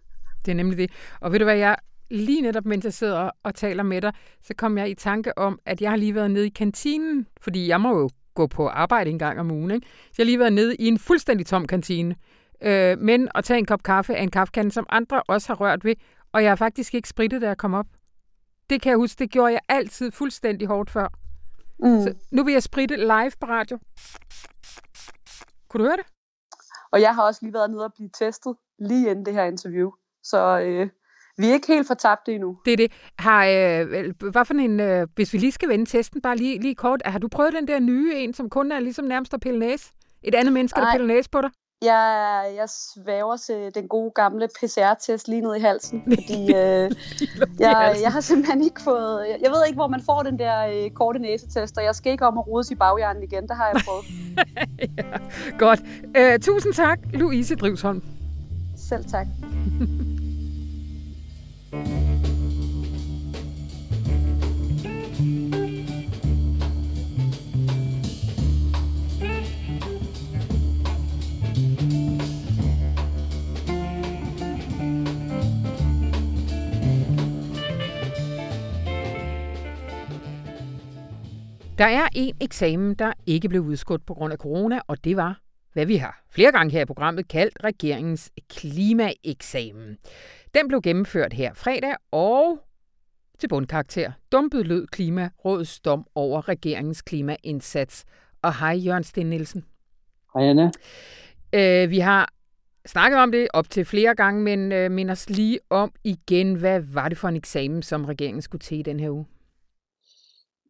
[0.44, 0.90] Det er nemlig det.
[1.20, 1.76] Og ved du hvad, jeg
[2.10, 5.58] lige netop, mens jeg sidder og taler med dig, så kom jeg i tanke om,
[5.66, 9.10] at jeg har lige været nede i kantinen, fordi jeg må jo gå på arbejde
[9.10, 9.70] en gang om ugen.
[9.70, 9.86] Ikke?
[9.86, 12.14] Så jeg har lige været nede i en fuldstændig tom kantine.
[12.62, 15.84] Øh, men at tage en kop kaffe af en kaffekande, som andre også har rørt
[15.84, 15.94] ved,
[16.32, 17.86] og jeg har faktisk ikke sprittet, da jeg kom op.
[18.70, 21.08] Det kan jeg huske, det gjorde jeg altid fuldstændig hårdt før.
[21.78, 22.02] Mm.
[22.02, 23.78] Så nu vil jeg spritte live på radio.
[25.68, 26.06] Kunne du høre det?
[26.92, 29.90] Og jeg har også lige været nede og blive testet lige inden det her interview.
[30.22, 30.88] Så øh,
[31.38, 32.58] vi er ikke helt fortabte endnu.
[32.64, 32.92] Det er det.
[33.18, 36.74] Har, øh, hvad for en, øh, hvis vi lige skal vende testen, bare lige, lige
[36.74, 37.02] kort.
[37.04, 39.92] Har du prøvet den der nye en, som kun er ligesom nærmest at pille næse?
[40.22, 41.50] Et andet menneske, der piller næse på dig?
[41.82, 46.90] Jeg, jeg svæver til den gode gamle PCR-test lige ned i halsen, fordi øh,
[47.58, 49.26] jeg, jeg har simpelthen ikke fået...
[49.28, 52.12] Jeg, jeg ved ikke, hvor man får den der øh, korte næsetest, og jeg skal
[52.12, 53.42] ikke om at rode i baghjernen igen.
[53.42, 54.04] Det har jeg prøvet.
[54.98, 55.18] ja,
[55.58, 55.80] godt.
[56.18, 58.02] Uh, tusind tak, Louise Drivsholm.
[58.76, 59.26] Selv tak.
[81.80, 85.40] Der er en eksamen, der ikke blev udskudt på grund af corona, og det var,
[85.72, 89.96] hvad vi har flere gange her i programmet kaldt regeringens klimaeksamen.
[90.54, 92.58] Den blev gennemført her fredag, og
[93.38, 98.04] til bundkarakter dumpet lød Klimarådets dom over regeringens klimaindsats.
[98.42, 99.64] Og hej Jørgen Sten Nielsen.
[100.34, 100.70] Hej Anna.
[101.52, 102.32] Øh, vi har
[102.86, 106.80] snakket om det op til flere gange, men øh, minder os lige om igen, hvad
[106.80, 109.26] var det for en eksamen, som regeringen skulle til i den her uge?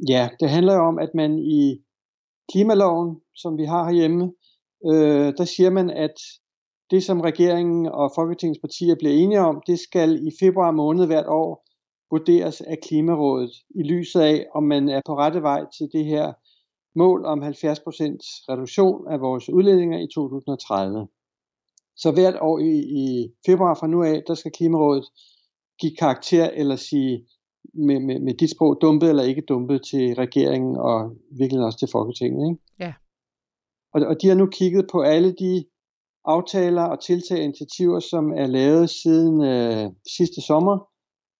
[0.08, 1.82] Ja, det handler jo om, at man i
[2.52, 4.32] klimaloven, som vi har herhjemme,
[4.86, 6.14] øh, der siger man, at
[6.90, 11.26] det, som regeringen og Folketingets partier bliver enige om, det skal i februar måned hvert
[11.26, 11.64] år
[12.10, 16.32] vurderes af Klimarådet i lyset af, om man er på rette vej til det her
[16.94, 17.46] mål om 70%
[18.48, 21.08] reduktion af vores udledninger i 2030.
[21.96, 25.04] Så hvert år i, i februar fra nu af, der skal Klimarådet
[25.80, 27.26] give karakter eller sige,
[27.74, 31.88] med, med, med dit sprog, dumpet eller ikke dumpet til regeringen og virkelig også til
[31.92, 32.50] Folketinget.
[32.50, 32.62] Ikke?
[32.78, 32.94] Ja.
[33.94, 35.64] Og, og de har nu kigget på alle de
[36.24, 40.88] aftaler og tiltag og initiativer, som er lavet siden øh, sidste sommer,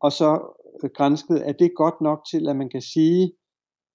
[0.00, 3.32] og så øh, grænsket, er det godt nok til, at man kan sige,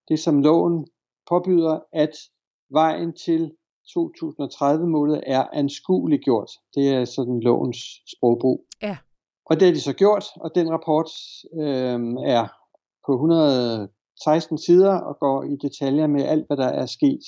[0.08, 0.88] det som loven
[1.30, 2.16] påbyder, at
[2.72, 3.52] vejen til
[3.90, 6.52] 2030-målet er anskueligt gjort.
[6.76, 7.78] Det er sådan lovens
[8.18, 8.66] sprogbrug.
[8.82, 8.98] Ja.
[9.46, 11.10] Og det har de så gjort, og den rapport
[11.62, 12.00] øh,
[12.36, 12.48] er
[13.06, 17.24] på 116 sider og går i detaljer med alt, hvad der er sket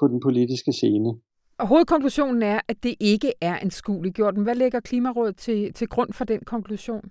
[0.00, 1.10] på den politiske scene.
[1.58, 4.34] Og hovedkonklusionen er, at det ikke er en skueliggjort.
[4.34, 7.04] Hvad lægger Klimarådet til, til grund for den konklusion?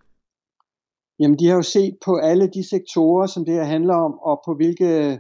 [1.20, 4.42] Jamen, de har jo set på alle de sektorer, som det her handler om, og
[4.46, 5.20] på hvilke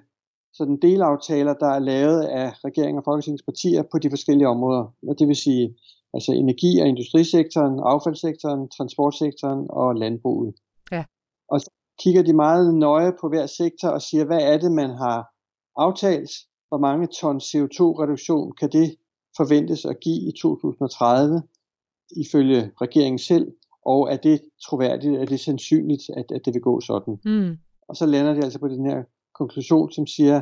[0.54, 4.86] sådan delaftaler, der er lavet af regeringen og Folketingets partier på de forskellige områder.
[5.08, 5.75] Og det vil sige
[6.15, 10.56] altså energi- og industrisektoren, affaldssektoren, transportsektoren og landbruget.
[10.91, 11.04] Ja.
[11.49, 11.69] Og så
[12.04, 15.19] kigger de meget nøje på hver sektor og siger, hvad er det, man har
[15.78, 16.32] aftalt,
[16.69, 18.95] hvor mange ton CO2-reduktion kan det
[19.38, 21.41] forventes at give i 2030,
[22.25, 23.47] ifølge regeringen selv,
[23.86, 27.15] og er det troværdigt, er det sandsynligt, at, at det vil gå sådan.
[27.25, 27.58] Mm.
[27.88, 30.41] Og så lander det altså på den her konklusion, som siger,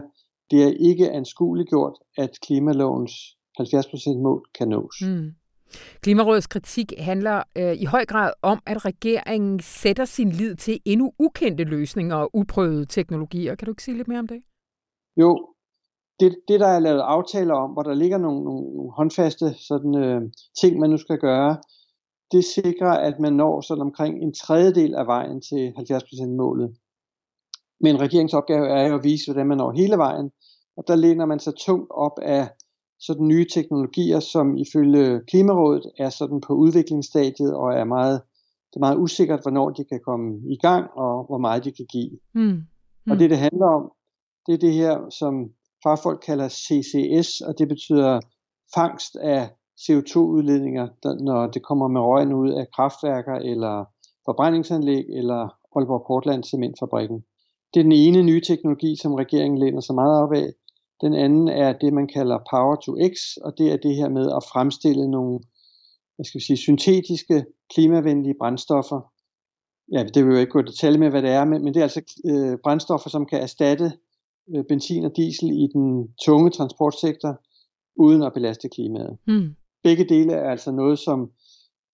[0.51, 3.11] det er ikke anskueliggjort, at klimalovens
[3.59, 5.01] 70% mål kan nås.
[5.01, 5.31] Mm.
[6.01, 11.13] Klimarådets kritik handler øh, i høj grad om, at regeringen sætter sin lid til endnu
[11.19, 13.55] ukendte løsninger og uprøvede teknologier.
[13.55, 14.41] Kan du ikke sige lidt mere om det?
[15.17, 15.47] Jo,
[16.19, 20.21] det, det der er lavet aftaler om, hvor der ligger nogle, nogle håndfaste sådan, øh,
[20.61, 21.57] ting, man nu skal gøre,
[22.31, 26.75] det sikrer, at man når sådan omkring en tredjedel af vejen til 70%-målet.
[27.81, 30.31] Men regeringsopgave er jo at vise, hvordan man når hele vejen,
[30.77, 32.49] og der læner man sig tungt op af
[33.05, 38.21] sådan nye teknologier, som ifølge Klimarådet er sådan på udviklingsstadiet og er meget,
[38.69, 41.85] det er meget usikkert, hvornår de kan komme i gang og hvor meget de kan
[41.91, 42.11] give.
[42.33, 42.41] Mm.
[42.41, 43.11] Mm.
[43.11, 43.91] Og det, det handler om,
[44.47, 45.33] det er det her, som
[45.83, 48.19] fagfolk kalder CCS, og det betyder
[48.75, 49.49] fangst af
[49.83, 50.87] CO2-udledninger,
[51.23, 53.85] når det kommer med røgen ud af kraftværker eller
[54.25, 55.41] forbrændingsanlæg eller
[55.75, 57.23] Aalborg Portland Cementfabrikken.
[57.73, 60.47] Det er den ene nye teknologi, som regeringen læner sig meget op af.
[61.03, 64.25] Den anden er det, man kalder Power to X, og det er det her med
[64.37, 65.39] at fremstille nogle
[66.15, 68.99] hvad skal vi sige, syntetiske, klimavenlige brændstoffer.
[69.93, 71.79] Ja, det vil jo ikke gå i detalje med, hvad det er, men, men det
[71.79, 73.91] er altså øh, brændstoffer, som kan erstatte
[74.55, 77.41] øh, benzin og diesel i den tunge transportsektor,
[77.95, 79.17] uden at belaste klimaet.
[79.27, 79.55] Mm.
[79.83, 81.31] Begge dele er altså noget, som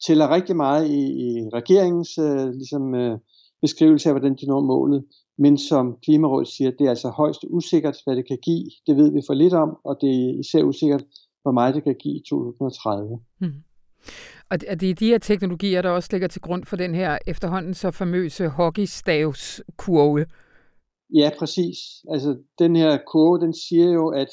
[0.08, 3.20] tæller rigtig meget i, i regeringens øh, ligesom, øh,
[3.62, 5.06] beskrivelse af, hvordan de når målet
[5.40, 8.66] men som Klimarådet siger, det er altså højst usikkert, hvad det kan give.
[8.88, 11.04] Det ved vi for lidt om, og det er især usikkert,
[11.42, 13.20] hvor meget det kan give i 2030.
[13.40, 13.64] Hmm.
[14.50, 17.74] Og det er de her teknologier, der også ligger til grund for den her efterhånden
[17.74, 20.26] så famøse hockeystavskurve.
[21.14, 21.78] Ja, præcis.
[22.10, 24.28] Altså, den her kurve, den siger jo, at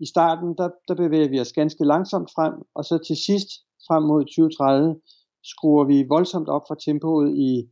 [0.00, 3.48] i starten, der, der bevæger vi os ganske langsomt frem, og så til sidst,
[3.88, 4.96] frem mod 2030,
[5.44, 7.68] skruer vi voldsomt op for tempoet i,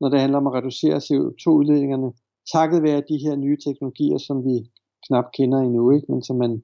[0.00, 2.12] når det handler om at reducere CO2-udledningerne,
[2.52, 4.70] takket være de her nye teknologier, som vi
[5.06, 6.06] knap kender endnu, ikke?
[6.12, 6.62] men som man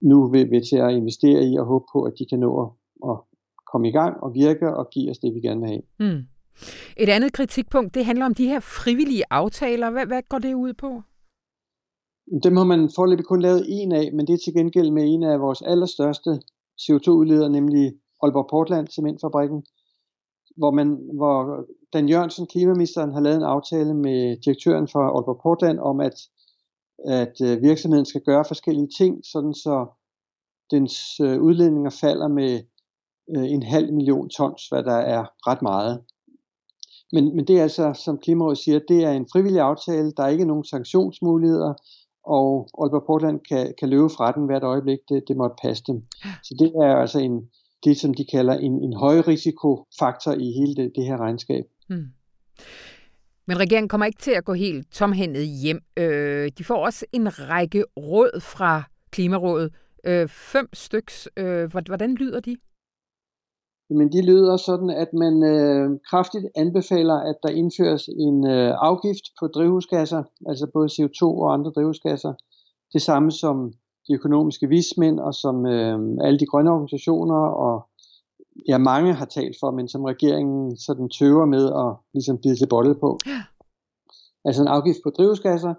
[0.00, 2.68] nu vil, vil til at investere i og håbe på, at de kan nå at,
[3.10, 3.16] at
[3.72, 5.82] komme i gang og virke og give os det, vi gerne vil have.
[6.00, 6.22] Mm.
[6.96, 9.90] Et andet kritikpunkt, det handler om de her frivillige aftaler.
[9.90, 11.02] Hvad, hvad går det ud på?
[12.42, 15.22] Dem har man forløbig kun lavet en af, men det er til gengæld med en
[15.22, 16.30] af vores allerstørste
[16.82, 17.92] CO2-udledere, nemlig
[18.22, 19.64] Aalborg Portland Cementfabrikken,
[20.56, 25.78] hvor, man, hvor Dan Jørgensen, klimaministeren, har lavet en aftale med direktøren for Aalborg Portland
[25.78, 26.16] om, at,
[27.08, 29.86] at øh, virksomheden skal gøre forskellige ting, sådan så
[30.70, 32.52] dens øh, udledninger falder med
[33.36, 36.04] øh, en halv million tons, hvad der er ret meget.
[37.12, 40.12] Men, men det er altså, som Klimarådet siger, det er en frivillig aftale.
[40.16, 41.74] Der er ikke nogen sanktionsmuligheder,
[42.24, 46.02] og Aalborg Portland kan, kan løbe fra den hvert øjeblik, det, det måtte passe dem.
[46.42, 47.48] Så det er altså en,
[47.84, 51.64] det, som de kalder en, en højrisikofaktor i hele det, det her regnskab.
[51.88, 52.06] Hmm.
[53.46, 55.80] Men regeringen kommer ikke til at gå helt tomhændet hjem.
[55.96, 59.72] Øh, de får også en række råd fra Klimarådet.
[60.04, 61.28] Øh, fem styks.
[61.36, 62.56] Øh, hvordan lyder de?
[63.90, 69.24] Men de lyder sådan, at man øh, kraftigt anbefaler, at der indføres en øh, afgift
[69.40, 72.32] på drivhusgasser, altså både CO2 og andre drivhusgasser.
[72.92, 73.72] Det samme som
[74.08, 77.88] de økonomiske vismænd og som øh, alle de grønne organisationer og
[78.68, 82.68] ja, mange har talt for, men som regeringen sådan tøver med at ligesom bide til
[82.68, 83.18] bolle på.
[83.26, 83.42] Ja.
[84.44, 85.74] Altså en afgift på drivhusgasser,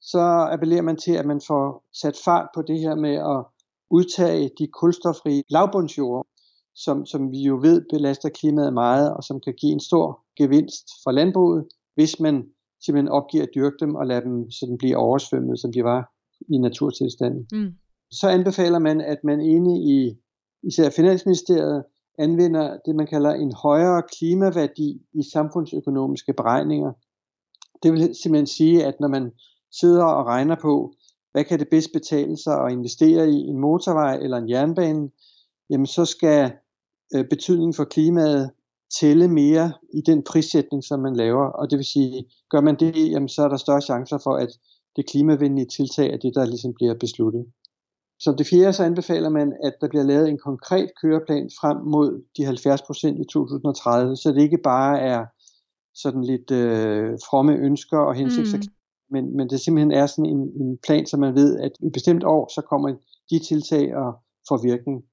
[0.00, 3.44] så appellerer man til, at man får sat fart på det her med at
[3.90, 6.26] udtage de kulstofrige lavbundsjord,
[6.74, 10.84] som, som vi jo ved belaster klimaet meget, og som kan give en stor gevinst
[11.04, 12.44] for landbruget, hvis man
[12.84, 16.15] simpelthen opgiver at dyrke dem og lade dem sådan blive oversvømmet, som de var
[16.48, 17.46] i naturtilstanden.
[17.52, 17.72] Mm.
[18.10, 20.16] Så anbefaler man, at man inde i
[20.62, 21.84] især Finansministeriet
[22.18, 26.92] anvender det, man kalder en højere klimaværdi i samfundsøkonomiske beregninger.
[27.82, 29.32] Det vil simpelthen sige, at når man
[29.80, 30.94] sidder og regner på,
[31.32, 35.10] hvad kan det bedst betale sig at investere i en motorvej eller en jernbane,
[35.70, 36.52] jamen så skal
[37.14, 38.50] øh, betydningen for klimaet
[39.00, 41.46] tælle mere i den prissætning, som man laver.
[41.46, 44.48] Og det vil sige, gør man det, jamen så er der større chancer for, at
[44.96, 47.46] det klimavenlige tiltag er det, der ligesom bliver besluttet.
[48.20, 52.24] Som det fjerde så anbefaler man, at der bliver lavet en konkret køreplan frem mod
[52.36, 55.26] de 70 procent i 2030, så det ikke bare er
[55.94, 58.74] sådan lidt øh, fromme ønsker og hensigter, mm.
[59.10, 61.92] men, men det simpelthen er sådan en, en plan, så man ved, at i et
[61.92, 62.96] bestemt år, så kommer
[63.30, 64.12] de tiltag og
[64.48, 65.04] får virkning.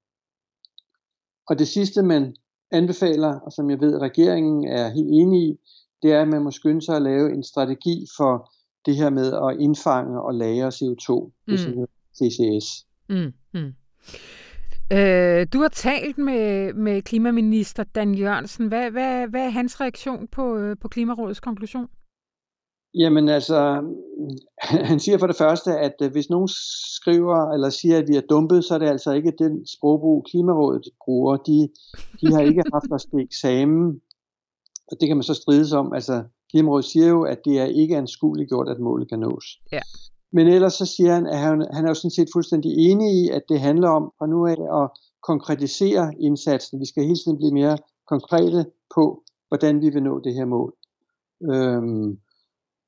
[1.50, 2.36] Og det sidste, man
[2.72, 5.60] anbefaler, og som jeg ved, regeringen er helt enig i,
[6.02, 8.52] det er, at man må skynde sig at lave en strategi for
[8.86, 11.58] det her med at indfange og lagre CO2, mm.
[11.58, 12.86] det CCS.
[13.10, 13.74] Mm, mm.
[14.92, 18.68] Øh, du har talt med, med klimaminister Dan Jørgensen.
[18.68, 21.88] Hvad, hvad, hvad er hans reaktion på, øh, på Klimarådets konklusion?
[22.96, 23.84] Jamen altså,
[24.90, 26.50] han siger for det første, at øh, hvis nogen
[27.02, 30.90] skriver eller siger, at vi er dumpet, så er det altså ikke den sprogbrug, Klimarådet
[31.06, 31.38] bruger.
[31.38, 31.70] De,
[32.22, 34.02] de har ikke haft os til eksamen,
[34.92, 35.94] og det kan man så strides om.
[35.94, 36.24] Altså,
[36.54, 39.46] Klimarådet siger jo, at det er ikke anskueligt gjort, at målet kan nås.
[39.72, 39.80] Ja.
[40.34, 43.30] Men ellers så siger han, at han, han er jo sådan set fuldstændig enig i,
[43.30, 44.90] at det handler om fra nu af at
[45.24, 46.80] konkretisere indsatsen.
[46.80, 47.78] Vi skal hele tiden blive mere
[48.08, 50.74] konkrete på, hvordan vi vil nå det her mål.
[51.52, 52.18] Øhm,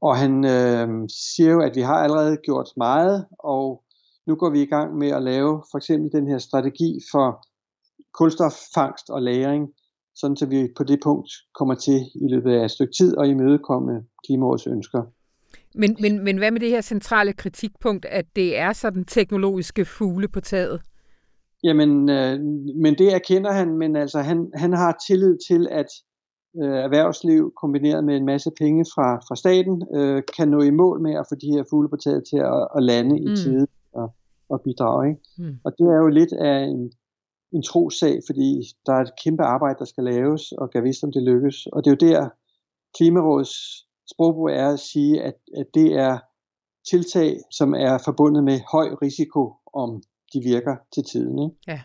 [0.01, 3.83] og han øh, siger jo, at vi har allerede gjort meget, og
[4.27, 7.27] nu går vi i gang med at lave for eksempel den her strategi for
[8.13, 9.69] kulstoffangst og lagring,
[10.15, 13.27] sådan så vi på det punkt kommer til i løbet af et stykke tid og
[13.27, 15.03] imødekomme klimaårets ønsker.
[15.75, 20.27] Men, men, men hvad med det her centrale kritikpunkt, at det er sådan teknologiske fugle
[20.27, 20.81] på taget?
[21.63, 22.39] Jamen, øh,
[22.83, 25.87] men det erkender han, men altså han, han har tillid til, at
[26.63, 31.01] øh, erhvervsliv kombineret med en masse penge fra, fra staten øh, kan nå i mål
[31.01, 33.25] med at få de her fugle på taget til at, at lande mm.
[33.25, 34.07] i tide og,
[34.49, 35.09] og bidrage.
[35.09, 35.21] Ikke?
[35.37, 35.57] Mm.
[35.65, 36.91] Og det er jo lidt af en,
[37.55, 41.03] en tro sag, fordi der er et kæmpe arbejde, der skal laves, og kan vise,
[41.03, 41.65] om det lykkes.
[41.65, 42.29] Og det er jo der,
[42.97, 46.19] Klimarådets sprogbrug er at sige, at, at det er
[46.89, 50.03] tiltag, som er forbundet med høj risiko, om
[50.33, 51.39] de virker til tiden.
[51.39, 51.55] Ikke?
[51.67, 51.81] Ja.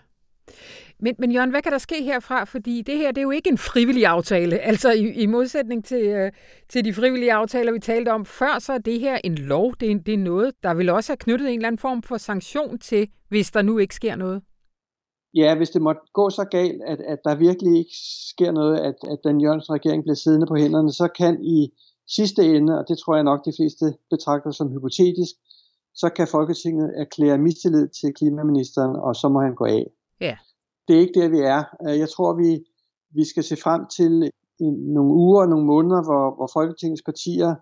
[1.03, 2.45] Men, men Jørgen, hvad kan der ske herfra?
[2.45, 4.59] Fordi det her det er jo ikke en frivillig aftale.
[4.59, 6.33] Altså i, i modsætning til, øh,
[6.69, 9.75] til de frivillige aftaler, vi talte om før, så er det her en lov.
[9.81, 12.17] Det er, det er noget, der vil også have knyttet en eller anden form for
[12.17, 14.43] sanktion til, hvis der nu ikke sker noget.
[15.35, 17.97] Ja, hvis det måtte gå så galt, at, at der virkelig ikke
[18.31, 21.73] sker noget, at, at den Jørgensen regering bliver siddende på hænderne, så kan i
[22.09, 25.35] sidste ende, og det tror jeg nok de fleste betragter som hypotetisk,
[25.95, 29.87] så kan Folketinget erklære mistillid til klimaministeren, og så må han gå af.
[30.21, 30.37] Ja.
[30.89, 31.63] Det er ikke der, vi er.
[31.89, 32.65] Øh, jeg tror, vi,
[33.11, 34.31] vi skal se frem til
[34.95, 37.55] nogle uger og nogle måneder, hvor, hvor Folketingets partier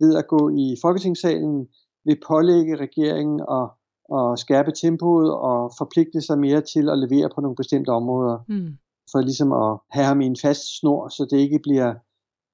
[0.00, 1.68] ved at gå i Folketingssalen
[2.04, 3.70] vil pålægge regeringen og,
[4.08, 8.38] og skærpe tempoet og forpligte sig mere til at levere på nogle bestemte områder.
[8.48, 8.76] Mm.
[9.12, 11.94] For ligesom at have ham i en fast snor, så det ikke bliver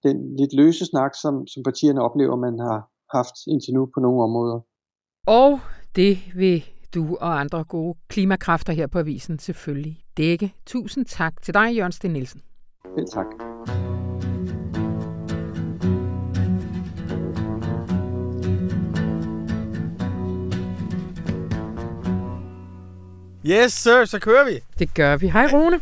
[0.03, 4.23] den lidt løse snak, som, som partierne oplever, man har haft indtil nu på nogle
[4.23, 4.61] områder.
[5.27, 5.61] Og
[5.97, 10.55] det vil du og andre gode klimakræfter her på Avisen selvfølgelig dække.
[10.67, 12.43] Tusind tak til dig, Jørgen Sten Nielsen.
[12.97, 13.52] Selv tak.
[23.47, 24.61] Yes, sir, så kører vi.
[24.79, 25.29] Det gør vi.
[25.29, 25.81] Hej, Rune.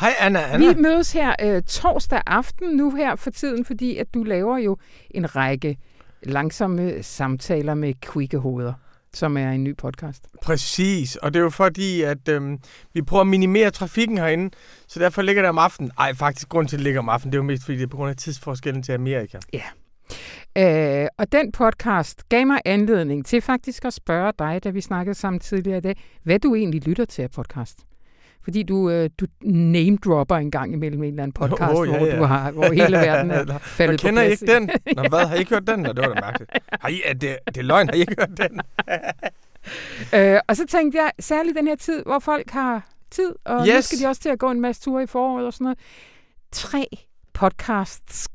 [0.00, 0.40] Hej, Anna.
[0.40, 0.72] Anna.
[0.72, 4.76] Vi mødes her øh, torsdag aften nu her for tiden, fordi at du laver jo
[5.10, 5.78] en række
[6.22, 8.72] langsomme samtaler med kvikke hoveder
[9.14, 10.26] som er en ny podcast.
[10.42, 12.58] Præcis, og det er jo fordi, at øhm,
[12.94, 14.50] vi prøver at minimere trafikken herinde,
[14.88, 15.90] så derfor ligger det om aftenen.
[15.98, 17.84] Ej, faktisk, grund til, at det ligger om aftenen, det er jo mest fordi, det
[17.84, 19.38] er på grund af tidsforskellen til Amerika.
[19.52, 19.62] Ja.
[20.58, 25.14] Øh, og den podcast gav mig anledning til faktisk at spørge dig, da vi snakkede
[25.14, 27.78] sammen tidligere i dag, hvad du egentlig lytter til af podcast.
[28.44, 31.98] Fordi du, øh, du name-dropper en gang imellem en eller anden podcast, oh, ja, ja.
[31.98, 34.70] hvor, du har, hvor hele verden er faldet på kender I ikke den?
[34.96, 35.26] Nå, hvad?
[35.26, 35.80] Har I ikke hørt den?
[35.80, 36.50] Nå, det var da mærkeligt.
[36.80, 38.60] Har I, er det, det er løgn, har I ikke hørt den?
[40.20, 43.74] øh, og så tænkte jeg, særligt den her tid, hvor folk har tid, og yes.
[43.74, 45.78] nu skal de også til at gå en masse ture i foråret og sådan noget.
[46.52, 46.86] Tre
[47.32, 48.28] podcasts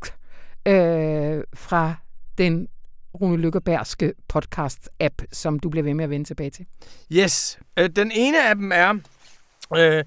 [0.67, 1.95] øh, fra
[2.37, 2.67] den
[3.21, 6.65] Rune Lykkebergske podcast-app, som du bliver ved med at vende tilbage til.
[7.11, 7.59] Yes.
[7.79, 8.93] Øh, den ene af dem er
[9.75, 10.03] Øh,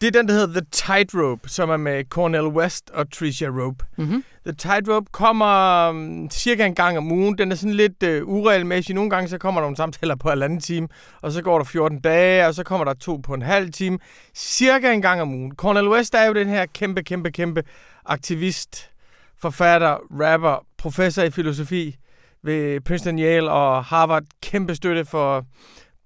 [0.00, 3.84] det er den, der hedder The Tightrope, som er med Cornel West og Tricia Rope.
[3.98, 4.24] Mm-hmm.
[4.46, 7.38] The Tightrope kommer um, cirka en gang om ugen.
[7.38, 8.94] Den er sådan lidt uh, uregelmæssig.
[8.94, 10.88] Nogle gange så kommer der nogle samtaler på en anden time,
[11.22, 13.98] og så går der 14 dage, og så kommer der to på en halv time.
[14.34, 15.54] Cirka en gang om ugen.
[15.54, 17.62] Cornel West er jo den her kæmpe, kæmpe, kæmpe
[18.06, 18.90] aktivist,
[19.38, 21.96] forfatter, rapper, professor i filosofi
[22.42, 24.22] ved Princeton, Yale og Harvard.
[24.42, 25.46] Kæmpe støtte for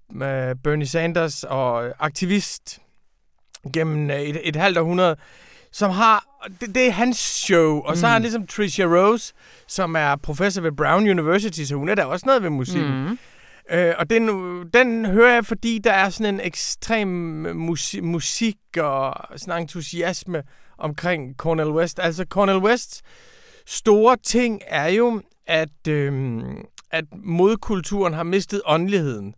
[0.09, 0.19] uh,
[0.63, 2.79] Bernie Sanders og aktivist
[3.73, 5.15] gennem øh, et, et halvt århundrede,
[5.71, 6.25] som har...
[6.61, 7.81] Det, det er hans show.
[7.81, 7.95] Og mm.
[7.95, 8.23] så har han mm.
[8.23, 9.33] ligesom Tricia Rose,
[9.67, 13.05] som er professor ved Brown University, så hun er der også noget ved musikken.
[13.05, 13.17] Mm.
[13.71, 14.27] Øh, og den,
[14.73, 17.07] den hører jeg, fordi der er sådan en ekstrem
[17.55, 20.43] musik, musik og sådan en entusiasme
[20.77, 21.99] omkring Cornel West.
[21.99, 23.01] Altså Cornel Wests
[23.65, 26.43] store ting er jo, at, øh,
[26.91, 29.35] at modkulturen har mistet åndeligheden.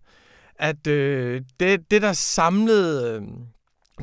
[0.60, 3.16] At øh, det, det, der samlede...
[3.16, 3.22] Øh,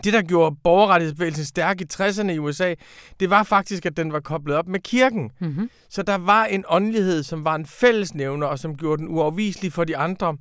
[0.04, 2.74] det, der gjorde borgerrettighedsbevægelsen stærk i 60'erne i USA,
[3.20, 5.30] det var faktisk, at den var koblet op med kirken.
[5.40, 5.70] Mm-hmm.
[5.90, 9.84] Så der var en åndelighed, som var en fællesnævner, og som gjorde den uafviselig for
[9.84, 10.36] de andre.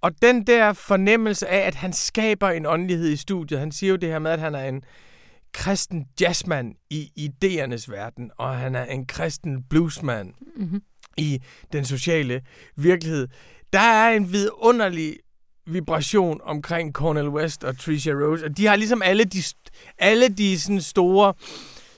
[0.00, 3.96] Og den der fornemmelse af, at han skaber en åndelighed i studiet, han siger jo
[3.96, 4.82] det her med, at han er en
[5.52, 10.82] kristen jazzman i idéernes verden, og han er en kristen bluesman mm-hmm.
[11.16, 11.42] i
[11.72, 12.42] den sociale
[12.76, 13.28] virkelighed.
[13.72, 15.16] Der er en vidunderlig
[15.66, 19.42] vibration omkring Cornel West og Tricia Rose, og de har ligesom alle de,
[19.98, 21.34] alle de sådan store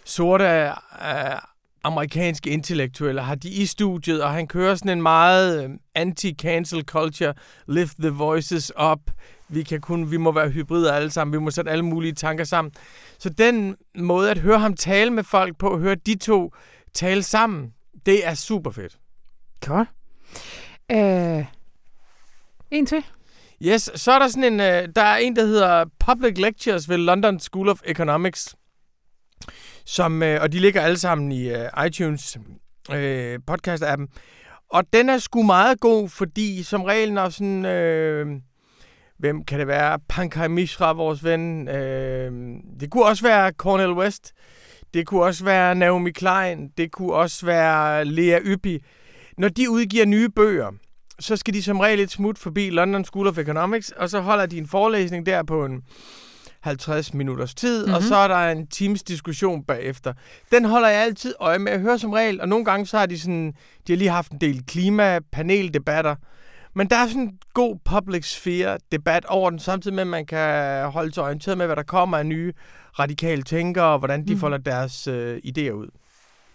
[0.04, 1.49] sorte uh,
[1.84, 7.34] amerikanske intellektuelle har de i studiet, og han kører sådan en meget uh, anti-cancel culture,
[7.68, 9.00] lift the voices up,
[9.48, 12.44] vi, kan kun, vi må være hybrider alle sammen, vi må sætte alle mulige tanker
[12.44, 12.72] sammen.
[13.18, 16.54] Så den måde at høre ham tale med folk på, høre de to
[16.94, 17.72] tale sammen,
[18.06, 18.98] det er super fedt.
[19.66, 19.88] Godt.
[20.92, 21.44] Uh,
[22.70, 23.04] en til.
[23.62, 26.96] Yes, så er der sådan en, uh, der er en, der hedder Public Lectures ved
[26.96, 28.54] London School of Economics,
[29.84, 32.38] som, øh, og de ligger alle sammen i øh, iTunes
[32.92, 34.06] øh, podcast-appen.
[34.70, 38.26] Og den er sgu meget god, fordi som regel, når sådan, Øh,
[39.20, 39.98] hvem kan det være?
[40.08, 41.68] Pankaj Mishra, vores ven.
[41.68, 42.32] Øh,
[42.80, 44.32] det kunne også være Cornel West.
[44.94, 46.68] Det kunne også være Naomi Klein.
[46.76, 48.78] Det kunne også være Lea Yppi.
[49.38, 50.70] Når de udgiver nye bøger,
[51.18, 54.46] så skal de som regel et smut forbi London School of Economics, og så holder
[54.46, 55.82] de en forelæsning der på en
[56.62, 57.94] 50 minutters tid, mm-hmm.
[57.94, 60.12] og så er der en times diskussion bagefter.
[60.52, 61.72] Den holder jeg altid øje med.
[61.72, 63.54] Jeg hører som regel, og nogle gange så har de sådan,
[63.86, 66.14] de har lige haft en del klimapaneldebatter,
[66.74, 70.26] men der er sådan en god public sphere debat over den, samtidig med, at man
[70.26, 72.52] kan holde sig orienteret med, hvad der kommer af nye
[72.98, 74.40] radikale tænkere, og hvordan de mm.
[74.40, 75.88] folder deres øh, idéer ud.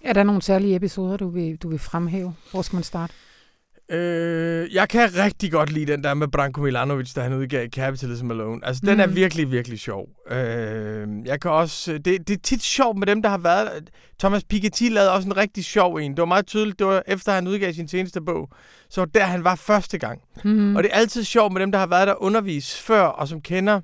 [0.03, 2.33] Er der nogle særlige episoder, du vil, du vil fremhæve?
[2.51, 3.13] Hvor skal man starte?
[3.91, 8.31] Øh, jeg kan rigtig godt lide den der med Branko Milanovic, der han udgav Capitalism
[8.31, 8.65] Alone.
[8.65, 8.89] Altså, mm.
[8.89, 9.15] den er mm.
[9.15, 10.07] virkelig, virkelig sjov.
[10.31, 11.93] Øh, jeg kan også...
[11.93, 13.89] Det, det er tit sjovt med dem, der har været...
[14.19, 16.11] Thomas Piketty lavede også en rigtig sjov en.
[16.11, 18.49] Det var meget tydeligt, det var efter han udgav sin seneste bog.
[18.89, 20.21] Så der, han var første gang.
[20.43, 20.75] Mm.
[20.75, 23.41] Og det er altid sjovt med dem, der har været der undervis før, og som
[23.41, 23.81] kender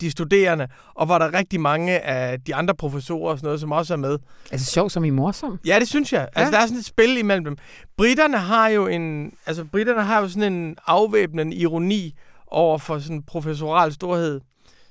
[0.00, 3.72] de studerende, og var der rigtig mange af de andre professorer og sådan noget, som
[3.72, 4.18] også er med.
[4.50, 5.58] Altså sjov som i morsom?
[5.66, 6.28] Ja, det synes jeg.
[6.32, 6.50] Altså, ja.
[6.50, 7.56] Der er sådan et spil imellem dem.
[7.96, 12.14] Britterne har jo en, altså, britterne har jo sådan en afvæbnende ironi
[12.46, 14.40] over for sådan professoral storhed,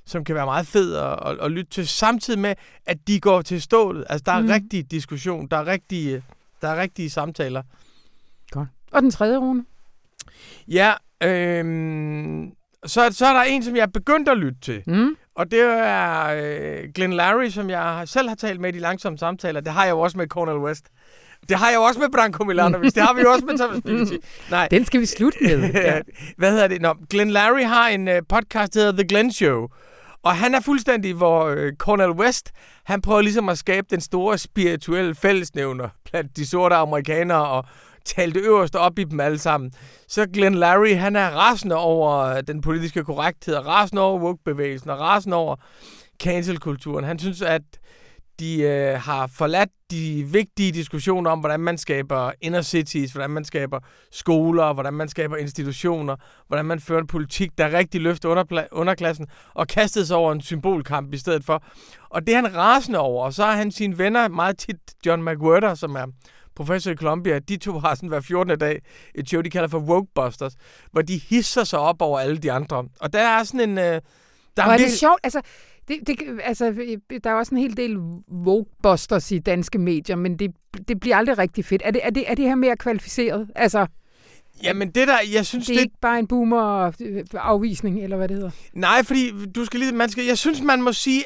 [0.06, 3.42] som kan være meget fed at, at, at lytte til, samtidig med, at de går
[3.42, 4.06] til stålet.
[4.10, 4.48] Altså, der er mm.
[4.48, 6.24] rigtig diskussion, der er rigtige,
[6.62, 7.64] der er rigtige samtaler.
[8.52, 8.68] Godt.
[8.92, 9.66] Og den tredje runde?
[10.68, 11.66] Ja, øh,
[12.86, 14.84] så, så er der en, som jeg er begyndt at lytte til.
[14.88, 15.16] Mm.
[15.36, 19.18] Og det er øh, Glenn Larry, som jeg selv har talt med i de langsomme
[19.18, 19.62] samtaler.
[19.62, 20.86] Det har jeg jo også med Cornel West.
[21.50, 22.94] Det har jeg jo også med Branko Milanovic.
[22.94, 24.28] det har vi jo også med Thomas Piketty.
[24.52, 24.68] Nej.
[24.72, 25.74] Den skal vi slutte med.
[25.74, 26.02] ja.
[26.38, 26.82] Hvad hedder det?
[26.82, 29.68] Nå, Glenn Larry har en uh, podcast, der hedder The Glenn Show.
[30.24, 32.52] Og han er fuldstændig, hvor uh, Cornel West,
[32.84, 37.66] han prøver ligesom at skabe den store spirituelle fællesnævner blandt de sorte amerikanere og
[38.16, 39.72] talte øverst op i dem alle sammen.
[40.08, 45.00] Så Glenn Larry, han er rasende over den politiske korrekthed, og rasende over woke-bevægelsen, og
[45.00, 45.56] rasende over
[46.24, 47.06] cancel-kulturen.
[47.06, 47.62] Han synes, at
[48.40, 53.46] de øh, har forladt de vigtige diskussioner om, hvordan man skaber inner cities, hvordan man
[53.46, 53.80] skaber
[54.12, 56.16] skoler, hvordan man skaber institutioner,
[56.48, 60.42] hvordan man fører en politik, der rigtig løfter underpla- underklassen, og kastet sig over en
[60.42, 61.64] symbolkamp i stedet for.
[62.10, 65.26] Og det er han rasende over, og så har han sine venner, meget tit John
[65.26, 66.06] McWhorter, som er
[66.60, 68.60] professor i Columbia, de to har sådan hver 14.
[68.60, 68.82] dag
[69.16, 70.54] et show, de kalder for Wokebusters,
[70.92, 72.86] hvor de hisser sig op over alle de andre.
[73.00, 73.78] Og der er sådan en...
[73.78, 74.02] Øh,
[74.58, 75.20] der og er, det sjovt?
[75.24, 75.42] Altså,
[75.88, 76.66] det, det, altså,
[77.24, 77.98] der er også en hel del
[78.32, 80.52] Wokebusters i danske medier, men det,
[80.88, 81.82] det bliver aldrig rigtig fedt.
[81.86, 83.48] Er det, er det, er det her mere kvalificeret?
[83.56, 83.88] Altså,
[84.64, 85.66] Jamen det der, jeg synes...
[85.66, 85.84] Det er det...
[85.84, 88.52] ikke bare en boomer-afvisning, eller hvad det hedder?
[88.74, 89.92] Nej, fordi du skal lige...
[89.92, 91.24] Man skal, jeg synes, man må sige,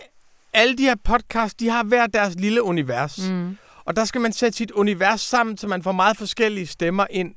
[0.54, 3.30] alle de her podcasts, de har hver deres lille univers.
[3.30, 3.58] Mm.
[3.86, 7.36] Og der skal man sætte sit univers sammen, så man får meget forskellige stemmer ind.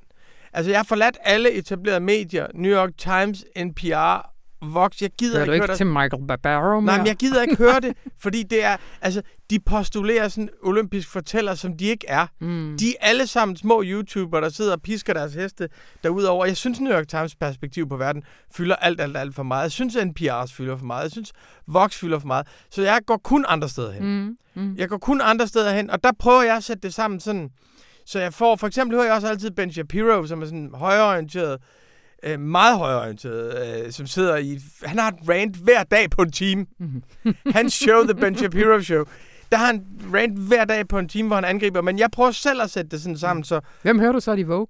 [0.52, 2.46] Altså, jeg har forladt alle etablerede medier.
[2.54, 4.35] New York Times, NPR,
[4.74, 5.02] Vox.
[5.02, 7.56] Jeg gider Hører ikke, du ikke høre til Michael Barbaro Nej, men jeg gider ikke
[7.56, 12.26] høre det, fordi det er, altså, de postulerer sådan olympisk fortæller, som de ikke er.
[12.40, 12.76] Mm.
[12.80, 15.68] De er alle sammen små YouTubere, der sidder og pisker deres heste
[16.02, 16.46] derudover.
[16.46, 18.22] Jeg synes, New York Times perspektiv på verden
[18.56, 19.62] fylder alt, alt, alt for meget.
[19.62, 21.02] Jeg synes, NPR fylder for meget.
[21.02, 21.32] Jeg synes,
[21.66, 22.46] Vox fylder for meget.
[22.70, 24.04] Så jeg går kun andre steder hen.
[24.04, 24.36] Mm.
[24.54, 24.74] Mm.
[24.76, 27.50] Jeg går kun andre steder hen, og der prøver jeg at sætte det sammen sådan,
[28.06, 31.52] så jeg får, for eksempel hører jeg også altid Ben Shapiro, som er sådan højreorienteret,
[31.52, 31.58] øh,
[32.38, 34.58] meget højorienteret, øh, som sidder i...
[34.82, 36.66] Han har et rant hver dag på en time.
[36.78, 37.02] Mm.
[37.52, 39.04] Hans show, The Ben Shapiro Show,
[39.52, 41.80] der har han rant hver dag på en time, hvor han angriber.
[41.80, 43.60] Men jeg prøver selv at sætte det sådan sammen, så...
[43.82, 44.66] Hvem hører du så, de Vogue?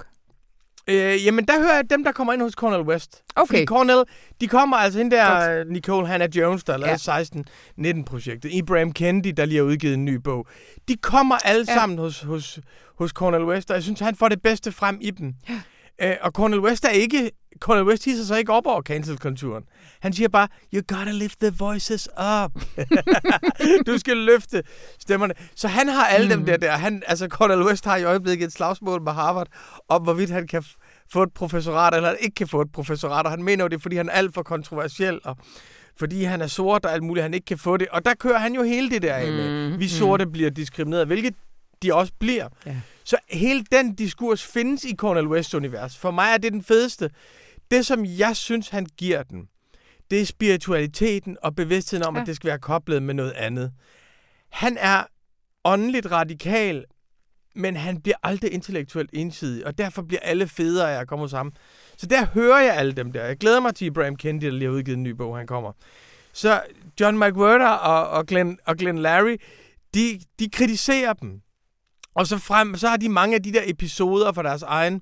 [0.89, 3.23] Øh, jamen, der hører jeg dem, der kommer ind hos Cornel West.
[3.37, 3.47] Okay.
[3.47, 4.05] Fordi Cornel,
[4.41, 5.73] de kommer altså hende der, Godt.
[5.73, 7.23] Nicole Hannah Jones, der har ja.
[7.23, 8.53] 16-19-projektet.
[8.53, 10.47] Ibrahim Kendi, der lige har udgivet en ny bog.
[10.89, 11.75] De kommer alle ja.
[11.75, 12.59] sammen hos, hos,
[12.99, 15.35] hos Cornel West, og jeg synes, han får det bedste frem i dem.
[15.49, 15.61] Ja.
[16.03, 17.31] Øh, og Cornel West er ikke...
[17.61, 19.65] Cornel West hisser sig ikke op over cancel-kulturen.
[20.01, 22.09] Han siger bare, you gotta lift the voices
[22.45, 22.63] up.
[23.87, 24.63] du skal løfte
[25.01, 25.35] stemmerne.
[25.55, 26.31] Så han har alle mm.
[26.31, 26.73] dem der der.
[26.73, 29.47] Han, altså, Cornel West har i øjeblikket et slagsmål med Harvard
[29.89, 30.65] om, hvorvidt han kan
[31.13, 33.27] få et professorat, eller ikke kan få et professorat.
[33.27, 35.37] Og han mener jo det, fordi han er alt for kontroversiel, og
[35.99, 37.89] fordi han er sort og alt muligt, han ikke kan få det.
[37.89, 39.71] Og der kører han jo hele det der af med.
[39.71, 40.33] Mm, vi sorte mm.
[40.33, 41.35] bliver diskrimineret, hvilket
[41.83, 42.49] de også bliver.
[42.67, 42.77] Ja.
[43.05, 45.99] Så hele den diskurs findes i Cornel West univers.
[45.99, 47.11] For mig er det den fedeste.
[47.71, 49.49] Det, som jeg synes, han giver den,
[50.11, 52.21] det er spiritualiteten og bevidstheden om, ja.
[52.21, 53.73] at det skal være koblet med noget andet.
[54.49, 55.05] Han er
[55.65, 56.85] åndeligt radikal,
[57.55, 61.53] men han bliver aldrig intellektuelt ensidig, og derfor bliver alle federe af at komme sammen.
[61.97, 63.25] Så der hører jeg alle dem der.
[63.25, 65.73] Jeg glæder mig til Ibrahim Kendi, der lige har udgivet en ny bog, han kommer.
[66.33, 66.63] Så
[67.01, 69.37] John McWhorter og, og, Glenn, og Glenn Larry,
[69.95, 71.41] de, de kritiserer dem.
[72.17, 75.01] Og så, frem, så har de mange af de der episoder fra deres egen,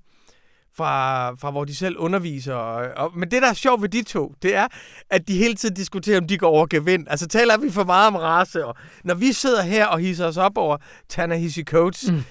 [0.77, 2.55] fra, fra hvor de selv underviser.
[2.55, 4.69] Og, og, men det, der er sjovt ved de to, det er,
[5.11, 7.07] at de hele tiden diskuterer, om de går over gevind.
[7.11, 8.65] Altså taler vi for meget om race.
[8.65, 10.77] Og når vi sidder her og hisser os op over
[11.09, 12.23] Tanahisi Coates, mm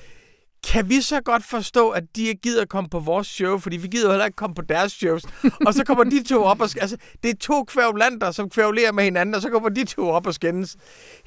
[0.67, 3.77] kan vi så godt forstå, at de ikke gider at komme på vores show, fordi
[3.77, 5.23] vi gider heller ikke komme på deres shows.
[5.65, 6.69] og så kommer de to op og...
[6.81, 10.27] Altså, det er to kvævlander, som kvævlerer med hinanden, og så kommer de to op
[10.27, 10.75] og skændes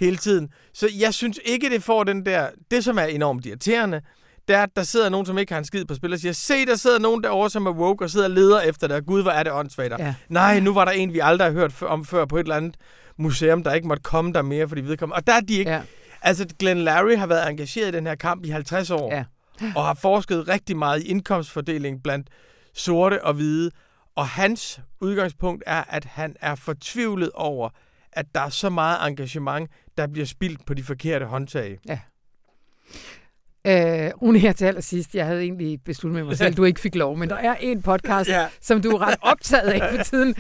[0.01, 0.49] hele tiden.
[0.75, 2.49] Så jeg synes ikke, det får den der...
[2.71, 4.01] Det, som er enormt irriterende,
[4.49, 6.33] det er, at der sidder nogen, som ikke har en skid på spil, og siger,
[6.33, 9.07] se, der sidder nogen derovre, som er woke, og sidder og leder efter det.
[9.07, 9.93] Gud, hvor er det åndssvagt.
[9.99, 10.15] Ja.
[10.29, 12.75] Nej, nu var der en, vi aldrig har hørt om før på et eller andet
[13.19, 15.17] museum, der ikke måtte komme der mere, fordi vi vedkommende.
[15.17, 15.71] Og der er de ikke...
[15.71, 15.81] Ja.
[16.27, 19.15] Altså, Glenn Larry har været engageret i den her kamp i 50 år.
[19.15, 19.25] Ja
[19.77, 22.29] og har forsket rigtig meget i indkomstfordeling blandt
[22.75, 23.71] sorte og hvide.
[24.15, 27.69] Og hans udgangspunkt er, at han er fortvivlet over,
[28.13, 31.79] at der er så meget engagement, der bliver spildt på de forkerte håndtag.
[31.89, 31.99] Ja.
[33.67, 36.95] Øh, Rune, her til allersidst, jeg havde egentlig besluttet med mig selv, du ikke fik
[36.95, 38.49] lov, men der er en podcast, ja.
[38.61, 40.35] som du er ret optaget af for tiden.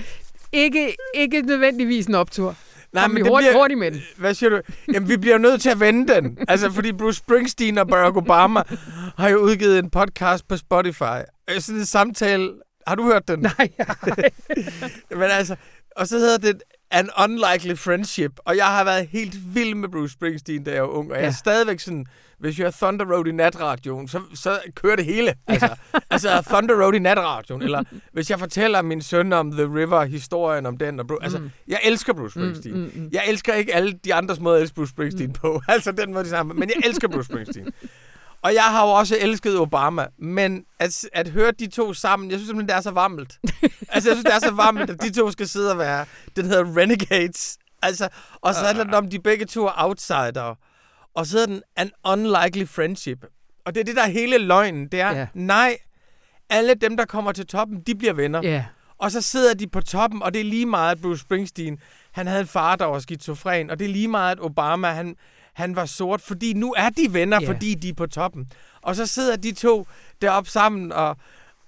[0.53, 2.57] Ikke, ikke nødvendigvis en optur.
[2.97, 4.03] Nej, men det hurtigt, bliver, hurtigt med den.
[4.17, 4.61] Hvad siger du?
[4.93, 6.39] Jamen, vi bliver nødt til at vende den.
[6.49, 8.63] Altså, fordi Bruce Springsteen og Barack Obama
[9.19, 11.21] har jo udgivet en podcast på Spotify.
[11.59, 12.51] Sådan en samtale...
[12.87, 13.39] Har du hørt den?
[13.39, 14.31] Nej, nej.
[15.21, 15.57] men altså...
[15.97, 18.33] Og så hedder det An Unlikely Friendship.
[18.45, 21.11] Og jeg har været helt vild med Bruce Springsteen, da jeg var ung.
[21.11, 21.23] Og ja.
[21.23, 22.07] jeg er stadigvæk sådan
[22.39, 25.35] hvis jeg er Thunder Road i natradioen, så, så kører det hele.
[25.47, 25.99] Altså, ja.
[26.11, 27.63] altså Thunder Road i natradioen.
[27.63, 27.83] Eller
[28.13, 31.01] hvis jeg fortæller min søn om The River, historien om den.
[31.01, 31.45] Og Bruce, altså, mm.
[31.45, 32.75] Altså, jeg elsker Bruce mm, Springsteen.
[32.75, 33.09] Mm, mm, mm.
[33.13, 35.33] Jeg elsker ikke alle de andres måder at elske Bruce Springsteen mm.
[35.33, 35.63] på.
[35.69, 36.55] Altså den måde de samme.
[36.55, 37.73] Men jeg elsker Bruce Springsteen.
[38.47, 42.39] Og jeg har jo også elsket Obama, men at, at høre de to sammen, jeg
[42.39, 43.39] synes simpelthen, det er så varmt.
[43.93, 46.45] altså, jeg synes, det er så varmt, at de to skal sidde og være, den
[46.45, 47.59] hedder Renegades.
[47.83, 50.55] Altså, og så handler det om, de begge to er outsider.
[51.15, 53.25] Og så hedder den An Unlikely Friendship.
[53.65, 54.89] Og det er det, der er hele løgnen.
[54.89, 55.27] Det er, yeah.
[55.35, 55.79] nej,
[56.51, 58.45] alle dem, der kommer til toppen, de bliver venner.
[58.45, 58.63] Yeah.
[58.99, 61.79] Og så sidder de på toppen, og det er lige meget, at Bruce Springsteen,
[62.13, 65.17] han havde en far, der var skizofren, og det er lige meget, at Obama, han,
[65.57, 67.53] han var sort, fordi nu er de venner, yeah.
[67.53, 68.47] fordi de er på toppen.
[68.83, 69.87] Og så sidder de to
[70.23, 71.17] deroppe sammen, og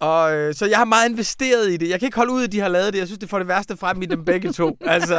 [0.01, 1.89] og, øh, så jeg har meget investeret i det.
[1.89, 2.99] Jeg kan ikke holde ud, at de har lavet det.
[2.99, 4.77] Jeg synes, det får det værste frem i dem begge to.
[4.95, 5.17] altså,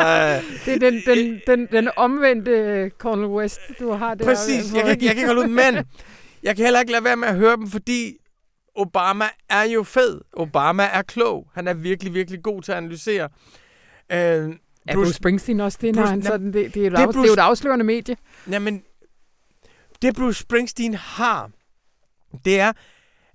[0.65, 4.25] det er den, den, den, den omvendte Cornel West, du har der.
[4.25, 4.73] Præcis.
[4.73, 5.75] Jeg kan, jeg kan ikke holde ud, men
[6.43, 8.17] jeg kan heller ikke lade være med at høre dem, fordi
[8.75, 10.21] Obama er jo fed.
[10.33, 11.47] Obama er klog.
[11.53, 13.29] Han er virkelig, virkelig god til at analysere.
[14.11, 14.49] Øh,
[14.89, 17.23] er Bruce Springsteen også det, Bruce, han sådan, det, det, er, det, er Bruce, det
[17.23, 18.17] er jo et afslørende medie.
[18.49, 18.83] Jamen,
[20.01, 21.51] det Bruce Springsteen har,
[22.45, 22.71] det er,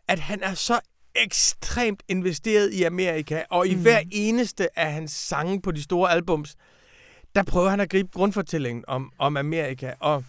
[0.09, 0.81] at han er så
[1.15, 3.83] ekstremt investeret i Amerika, og i mm.
[3.83, 6.57] hver eneste af hans sange på de store albums,
[7.35, 9.93] der prøver han at gribe grundfortællingen om, om Amerika.
[10.01, 10.25] Og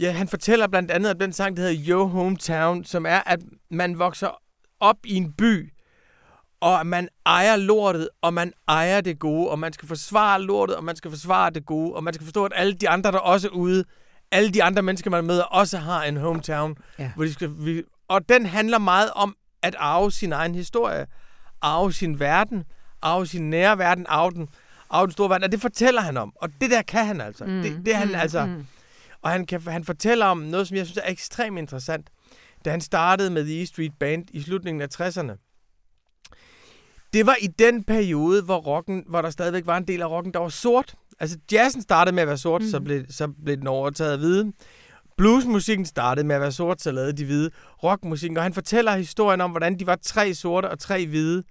[0.00, 3.40] ja, han fortæller blandt andet om den sang, der hedder Yo Hometown, som er, at
[3.70, 4.42] man vokser
[4.80, 5.72] op i en by,
[6.62, 10.84] og man ejer lortet, og man ejer det gode, og man skal forsvare lortet, og
[10.84, 13.48] man skal forsvare det gode, og man skal forstå, at alle de andre, der også
[13.48, 13.84] er ude,
[14.30, 16.76] alle de andre mennesker, man møder, også har en hometown.
[16.98, 17.10] Ja.
[17.14, 21.06] Hvor de skal, vi, og den handler meget om at arve sin egen historie,
[21.62, 22.64] arve sin verden,
[23.02, 24.48] arve sin nære verden, arve den,
[24.90, 26.32] arve den store verden, og det fortæller han om.
[26.36, 27.44] Og det der kan han altså.
[27.44, 27.62] Mm.
[27.62, 28.14] Det, det han mm.
[28.14, 28.46] altså.
[28.46, 28.66] Mm.
[29.22, 32.10] Og han, kan, han fortæller om noget, som jeg synes er ekstremt interessant.
[32.64, 35.51] Da han startede med The E Street Band i slutningen af 60'erne.
[37.12, 40.34] Det var i den periode, hvor, rocken, hvor der stadigvæk var en del af rocken,
[40.34, 40.94] der var sort.
[41.20, 42.68] Altså jazzen startede med at være sort, mm.
[42.68, 44.52] så, blev, så blev den overtaget af hvide.
[45.16, 47.50] Bluesmusikken startede med at være sort, så lavede de hvide
[47.82, 51.42] rockmusikken, og han fortæller historien om, hvordan de var tre sorte og tre hvide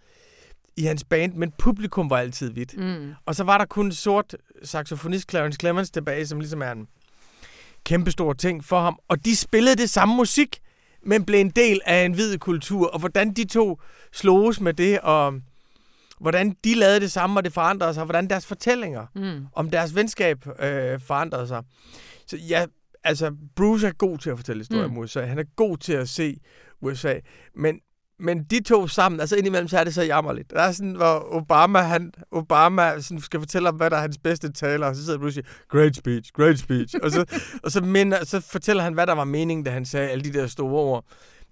[0.77, 2.77] i hans band, men publikum var altid hvidt.
[2.77, 3.13] Mm.
[3.25, 6.87] Og så var der kun sort saxofonist Clarence Clemens tilbage, som ligesom er en
[7.83, 8.99] kæmpestor ting for ham.
[9.07, 10.59] Og de spillede det samme musik,
[11.05, 13.79] men blev en del af en hvid kultur, og hvordan de to
[14.13, 15.33] sloges med det, og
[16.21, 19.45] hvordan de lavede det samme, og det forandrede sig, og hvordan deres fortællinger mm.
[19.53, 21.63] om deres venskab øh, forandrede sig.
[22.27, 22.65] Så ja,
[23.03, 24.97] altså, Bruce er god til at fortælle historier mm.
[24.97, 25.21] om USA.
[25.21, 26.39] Han er god til at se
[26.81, 27.13] USA.
[27.55, 27.79] Men,
[28.19, 30.51] men de to sammen, altså indimellem, så er det så jammerligt.
[30.51, 34.17] Der er sådan, hvor Obama, han, Obama sådan skal fortælle om, hvad der er hans
[34.17, 36.95] bedste taler, og så sidder Bruce og siger, great speech, great speech.
[37.03, 37.25] og så,
[37.63, 40.33] og så, minder, så fortæller han, hvad der var meningen, da han sagde alle de
[40.33, 41.05] der store ord.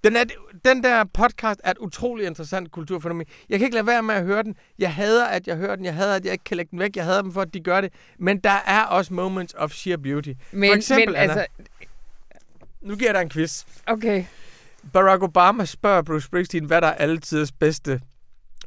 [0.03, 0.23] Den, er,
[0.65, 3.25] den der podcast er et utrolig interessant kulturfænomen.
[3.49, 4.55] Jeg kan ikke lade være med at høre den.
[4.79, 5.85] Jeg hader, at jeg hører den.
[5.85, 6.95] Jeg hader, at jeg ikke kan lægge den væk.
[6.95, 7.93] Jeg hader dem for, at de gør det.
[8.19, 10.33] Men der er også moments of sheer beauty.
[10.51, 11.47] Men, for eksempel, men Anna, altså...
[12.81, 13.65] nu giver jeg dig en quiz.
[13.87, 14.25] Okay.
[14.93, 18.01] Barack Obama spørger Bruce Springsteen, hvad der er altidens bedste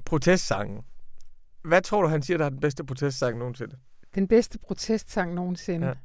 [0.04, 0.82] protestsange.
[1.64, 3.76] Hvad tror du, han siger, der er den bedste protestsang nogensinde?
[4.14, 5.96] Den bedste protestsang nogensinde.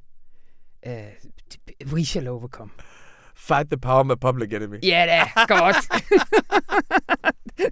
[0.85, 1.07] Ja.
[1.85, 2.71] Uh, we shall overcome.
[3.37, 4.75] Fight the power med Public Enemy.
[4.83, 5.75] Ja da, godt.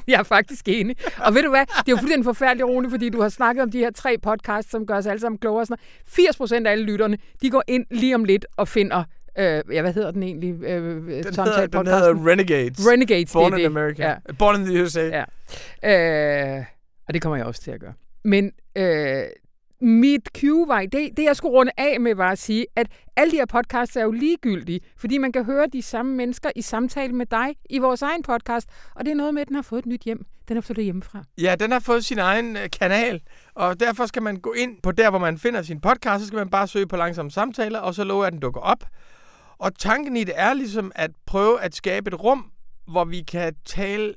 [0.07, 0.95] jeg er faktisk enig.
[1.17, 3.71] Og ved du hvad, det er jo fuldstændig forfærdeligt, Rune, fordi du har snakket om
[3.71, 5.65] de her tre podcasts, som gør os alle sammen klogere.
[5.65, 9.03] Sådan 80 procent af alle lytterne, de går ind lige om lidt og finder
[9.39, 10.63] Øh, ja, hvad hedder den egentlig?
[10.63, 12.87] Øh, den, hedder, den hedder Renegades.
[12.91, 13.77] Renegades, Born det in det.
[13.79, 14.07] America.
[14.07, 14.15] Ja.
[14.39, 15.23] Born in the USA.
[15.83, 16.57] Ja.
[16.57, 16.63] Øh,
[17.07, 17.93] og det kommer jeg også til at gøre.
[18.23, 19.23] Men øh,
[19.81, 23.31] mit cue var, det, det jeg skulle runde af med, var at sige, at alle
[23.31, 27.13] de her podcasts er jo ligegyldige, fordi man kan høre de samme mennesker i samtale
[27.13, 29.79] med dig i vores egen podcast, og det er noget med, at den har fået
[29.79, 30.25] et nyt hjem.
[30.47, 31.23] Den har flyttet hjemmefra.
[31.37, 33.21] Ja, den har fået sin egen øh, kanal,
[33.55, 36.37] og derfor skal man gå ind på der, hvor man finder sin podcast, så skal
[36.37, 38.83] man bare søge på langsomme samtaler, og så lover jeg, at den dukker op.
[39.57, 42.51] Og tanken i det er ligesom at prøve at skabe et rum,
[42.87, 44.13] hvor vi kan tale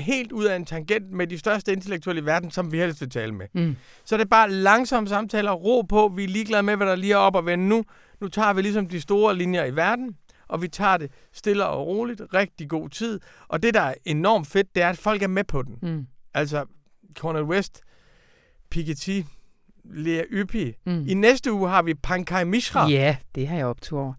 [0.00, 3.10] helt ud af en tangent med de største intellektuelle i verden, som vi helst vil
[3.10, 3.46] tale med.
[3.52, 3.76] Mm.
[4.04, 7.12] Så det er bare langsomme samtaler, ro på, vi er ligeglade med, hvad der lige
[7.12, 7.84] er op og vende nu.
[8.20, 10.16] Nu tager vi ligesom de store linjer i verden,
[10.48, 13.20] og vi tager det stille og roligt, rigtig god tid.
[13.48, 15.78] Og det, der er enormt fedt, det er, at folk er med på den.
[15.82, 16.06] Mm.
[16.34, 16.64] Altså,
[17.18, 17.80] Cornel West,
[18.70, 19.20] Piketty,
[19.84, 20.72] Lea Yppi.
[20.86, 21.04] Mm.
[21.08, 22.88] I næste uge har vi Pankaj Mishra.
[22.88, 24.12] Ja, det har jeg optur over.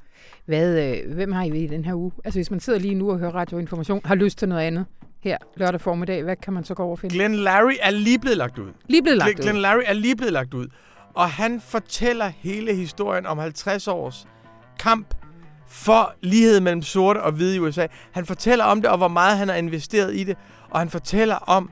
[0.46, 2.12] Hvad, øh, hvem har I i den her uge?
[2.24, 4.86] Altså, hvis man sidder lige nu og hører radioinformation, har lyst til noget andet
[5.24, 7.16] her lørdag formiddag, hvad kan man så gå over og finde?
[7.16, 8.72] Glenn Larry er lige blevet lagt ud.
[8.88, 9.44] Lige blevet lagt Glenn, ud?
[9.44, 10.68] Glenn Larry er lige blevet lagt ud.
[11.14, 14.28] Og han fortæller hele historien om 50 års
[14.80, 15.14] kamp
[15.68, 17.88] for lighed mellem sorte og hvide i USA.
[18.12, 20.38] Han fortæller om det, og hvor meget han har investeret i det.
[20.70, 21.70] Og han fortæller om,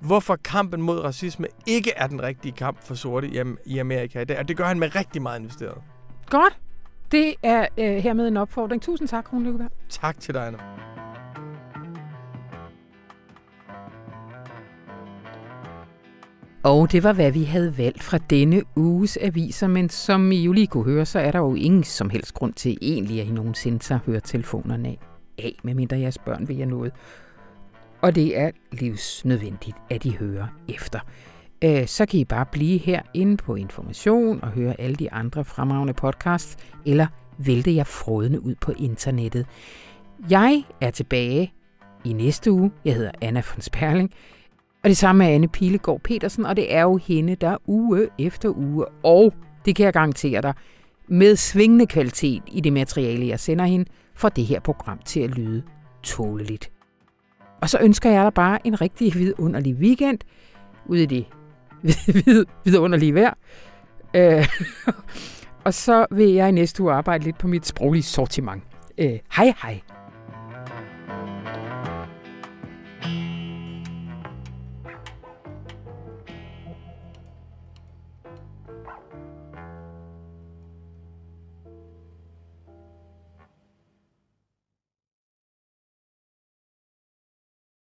[0.00, 3.30] hvorfor kampen mod racisme ikke er den rigtige kamp for sorte
[3.66, 4.38] i Amerika i dag.
[4.38, 5.78] Og det gør han med rigtig meget investeret.
[6.26, 6.58] Godt.
[7.12, 8.82] Det er øh, hermed en opfordring.
[8.82, 9.70] Tusind tak, Rune Lykkeberg.
[9.88, 10.58] Tak til dig, Anna.
[16.62, 20.52] Og det var, hvad vi havde valgt fra denne uges aviser, men som I jo
[20.52, 23.30] lige kunne høre, så er der jo ingen som helst grund til egentlig, at I
[23.30, 24.98] nogensinde tager høretelefonerne af,
[25.38, 26.92] af medmindre jeres børn vil have noget.
[28.00, 31.00] Og det er livsnødvendigt, at I hører efter.
[31.64, 35.44] Øh, så kan I bare blive her inde på Information og høre alle de andre
[35.44, 36.56] fremragende podcasts,
[36.86, 37.06] eller
[37.38, 39.46] vælte jer frodende ud på internettet.
[40.30, 41.52] Jeg er tilbage
[42.04, 42.70] i næste uge.
[42.84, 44.12] Jeg hedder Anna von Sperling.
[44.82, 48.48] Og det samme er Anne Pilegaard Petersen, og det er jo hende, der uge efter
[48.56, 50.54] uge, og det kan jeg garantere dig,
[51.08, 55.30] med svingende kvalitet i det materiale, jeg sender hende, får det her program til at
[55.30, 55.62] lyde
[56.02, 56.70] tåleligt.
[57.60, 60.18] Og så ønsker jeg dig bare en rigtig vidunderlig weekend,
[60.86, 61.26] ude i det
[62.64, 63.34] vidunderlige vejr.
[64.14, 64.48] Øh,
[65.66, 68.62] og så vil jeg i næste uge arbejde lidt på mit sproglige sortiment.
[68.98, 69.80] Øh, hej hej!